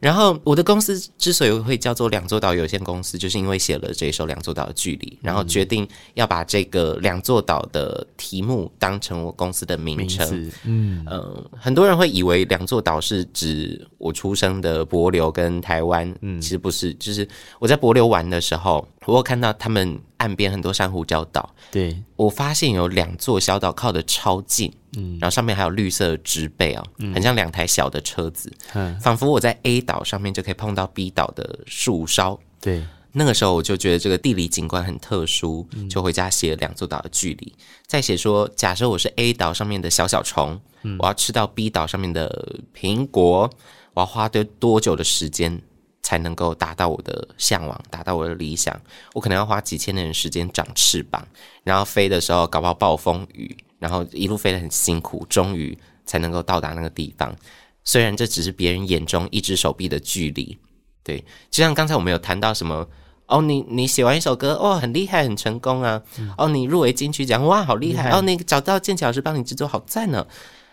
[0.00, 10.26] 然后我的公司之所以会叫做两座岛有限公司，就是因为写了这一首《两座岛的距离》，然后决定要把这个两座岛的题目当成我公司的名称。
[10.32, 17.26] 嗯嗯、呃，很多人会以为两座岛是指我出生的柏流跟台湾，嗯，其实不是，就是
[17.58, 24.72] 我在柏流玩的时候，我有看到他们岸边很多珊瑚礁岛，对，我发现有两座小岛靠得超近。
[24.98, 32.40] 嗯，然后上面还有绿色的植被哦，嗯、很像两台小的车子，嗯、仿佛我在 A 岛上面就可以碰到 B 岛的树梢。
[32.62, 32.82] 对，
[33.12, 37.54] 那个时候我就觉得这个地理景观很特殊，嗯、就回家写了两座岛的距离，
[37.86, 43.50] 再写说，假设我是 A 岛上面的小小虫，嗯、我要吃到 B 岛上面的苹果，
[43.92, 45.60] 我要花多多久的时间
[46.06, 48.80] 才能够达到我的向往，达到我的理想？
[49.12, 51.26] 我可能要花几千年的时间长翅膀，
[51.64, 53.56] 然后飞的时候搞不好暴风雨。
[53.80, 57.34] 然后一路飞得很辛苦，终于才能够到达那个地方。
[57.82, 60.56] 虽然这只是别人眼中一只手臂的距离，
[61.02, 61.18] 对。
[61.50, 62.88] 就像刚才我们有谈到什么
[63.26, 66.00] 哦，你你写完一首歌，哦，很厉害，很成功啊。
[66.18, 68.04] 嗯、哦，你入围金曲奖，哇，好厉害。
[68.04, 70.24] 厉害哦，你找到剑桥老师帮你制作，好赞呢。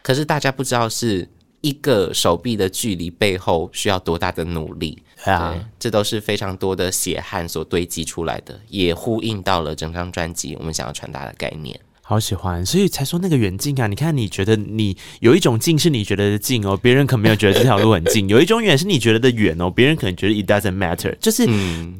[0.03, 1.27] 可是大家不知道，是
[1.63, 5.01] 一个手臂的距离背后需要多大的努力。
[5.23, 11.79] 啊、对，这都是非常多的血汗所堆积出来的，也呼应到了整张专辑我们想要传达的概念。
[12.01, 13.87] 好喜欢，所以才说那个远近啊！
[13.87, 21.17] 你看，你觉得你有一种近是你觉得的近哦，别人可没有觉得这条路很近； 有一种远是你觉得的远哦，别人可能觉得 it doesn't matter。
[21.19, 21.47] 就是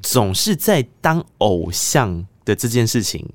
[0.02, 3.26] 总是在当偶像的这件事情。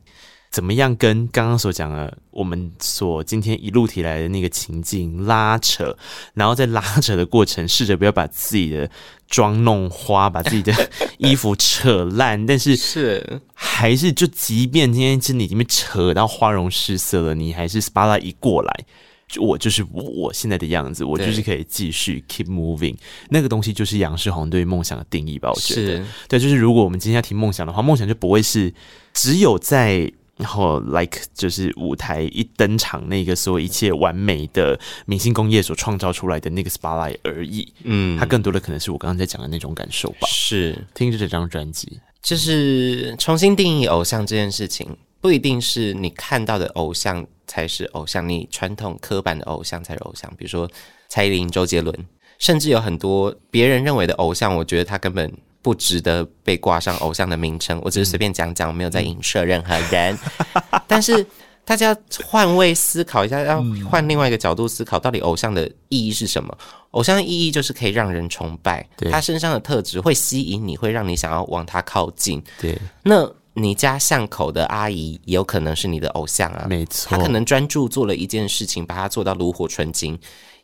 [0.50, 5.96] 怎么样跟刚刚所讲的，我们所今天一路提来的那个情境拉扯，
[6.34, 8.90] 然后在拉扯的过程，试着不要把自己的
[9.28, 10.72] 妆弄花，把自己的
[11.18, 18.84] 衣服扯烂，但是 是还是就即便今天真的已经被扯到花容失色了，你还是 spotlight 一过来，
[19.28, 22.96] 就我就是我，我现在的样子，我就是可以继续 keep moving。
[23.28, 25.50] 那个东西就是杨世宏对梦想的定义吧？
[25.50, 28.72] 我觉得，对，就是如果我们今天要提梦想的话，梦想就不会是
[29.12, 30.10] 只有在。
[30.38, 37.72] 然后，like 就是舞台一登场，那个所有一切完美的明星工业所创造出来的那个 spotlight 而已。
[37.82, 40.28] 嗯，它更多的可能是我刚刚在讲的那种感受吧。
[40.28, 50.32] 是，听着这张专辑，就是重新定义偶像这件事情，不一定是你看到的偶像才是偶像，你传统刻板的偶像才是偶像。
[50.38, 50.70] 比如说
[51.08, 52.06] 蔡依林、周杰伦，
[52.38, 55.32] 甚至有很多别人认为的偶像，我觉得他根本。
[55.68, 60.18] 不值得被挂上偶像的名称，我只是随便讲讲，我没有在影射任何人。
[60.88, 61.26] 但是
[61.62, 66.56] 大家换位思考一下，要换另外一个角度思考，到底偶像的意义是什么？
[66.92, 72.42] 偶像的意义就是可以让人崇拜，他身上的特质会吸引你，会让你想要往他靠近。
[72.58, 80.18] 对，那你家巷口的阿姨也有可能是你的偶像啊，没错，他可能专注做了一件事情，把它做到炉火纯青。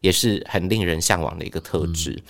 [0.04, 2.22] 也是很令人向往的一个特质。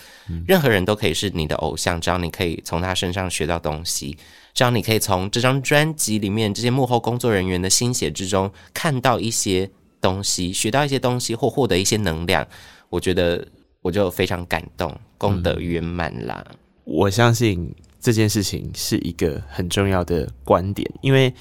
[0.47, 4.17] 任何人都可以是你的偶像，只要你可以从他身上学到东西，
[4.55, 9.69] 只要你可以从这张专辑里面这些幕后工作人员的心血之中看到一些
[10.01, 12.47] 东西，学到一些东西或获得一些能量，
[12.91, 13.45] 我觉得
[13.83, 16.57] 我就非常感动，功德圆满啦、嗯。
[16.85, 21.35] 我相信这件事情是一个很重要的观点，因为。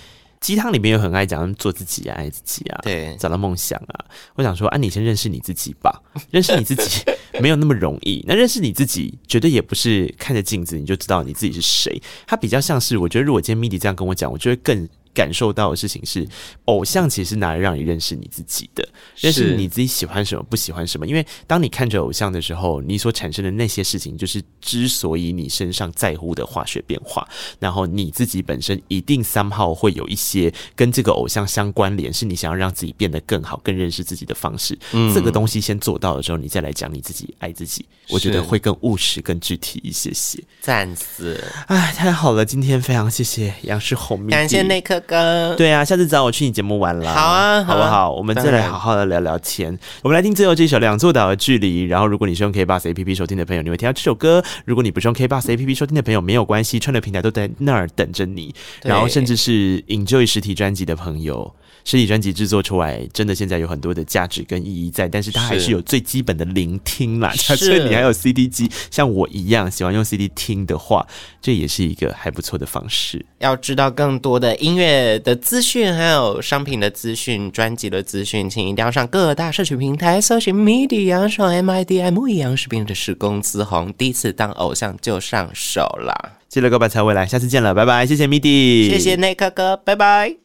[0.44, 4.06] 鸡汤里面有很爱讲做自己啊，爱自己啊，对，找到梦想啊。
[4.36, 6.02] 我想说，啊，你先认识你自己吧。
[6.32, 7.02] 认识你自己
[7.40, 8.22] 没有那么容易。
[8.28, 12.02] 那认识你自己，绝对也不是看着镜子你就知道你自己是谁。
[12.28, 14.88] 它比较像是，我觉得如果今天 Midi 这样跟我讲，我就会更。
[15.14, 16.28] 感受到的事情是，
[16.66, 18.88] 偶像其实是拿来让你认识你自己的，
[19.18, 21.06] 认识你自己喜欢什么，不喜欢什么。
[21.06, 27.28] 因为当你看着偶像的时候，你所产生的那些事情，就是之所以你身上在乎的化学变化。
[27.60, 34.78] 然后你自己本身一定 somehow 会有一些跟这个偶像相关联，是你想要让自己变得更好、更认识自己的方式。
[34.92, 40.44] 嗯，这个东西先做到的时候，你再来讲你自己爱自己，我觉得会更务实、更具体一些些。
[40.62, 41.44] 赞死！
[41.68, 45.56] 哎，太好了，今天非常谢谢杨世宏，感谢内克。
[45.56, 47.14] 对啊，下次找我去你节目玩啦。
[47.14, 48.12] 好啊，好不好？
[48.12, 49.78] 我们再来好好的聊聊天。
[50.02, 51.86] 我们来听最后这首《两座岛的距离》。
[51.88, 54.44] 然后，如果你是用 K Bus APP 收听的朋友，你会听到这首歌。
[54.66, 58.54] 如果你不是用 K Bus APP 收听的朋友，没有关系，串流平台都在那儿等着你。
[58.84, 61.54] 然后，甚至是 Enjoy 实体专辑的朋友。
[61.86, 67.34] 实体专辑制作出来，真的现在有很多的价值跟意义在，但是它还是有最基本的聆听啦。
[67.36, 71.06] 假设你还有 CD 机，像我一样喜欢用 CD 听的话，
[71.42, 73.26] 这也是一个还不错的方式。
[73.40, 86.34] 要知道更多的音乐的资讯，还有商品的资讯、专辑的资讯，请一定要上各大社群平台搜寻 MIDI 杨世宏 M I D I M E 杨世斌的是公司红，第一次当偶像就上手啦。
[86.48, 90.43] 记得各位才未来，下次见了，拜拜，谢谢 MIDI，谢谢内克哥，拜拜。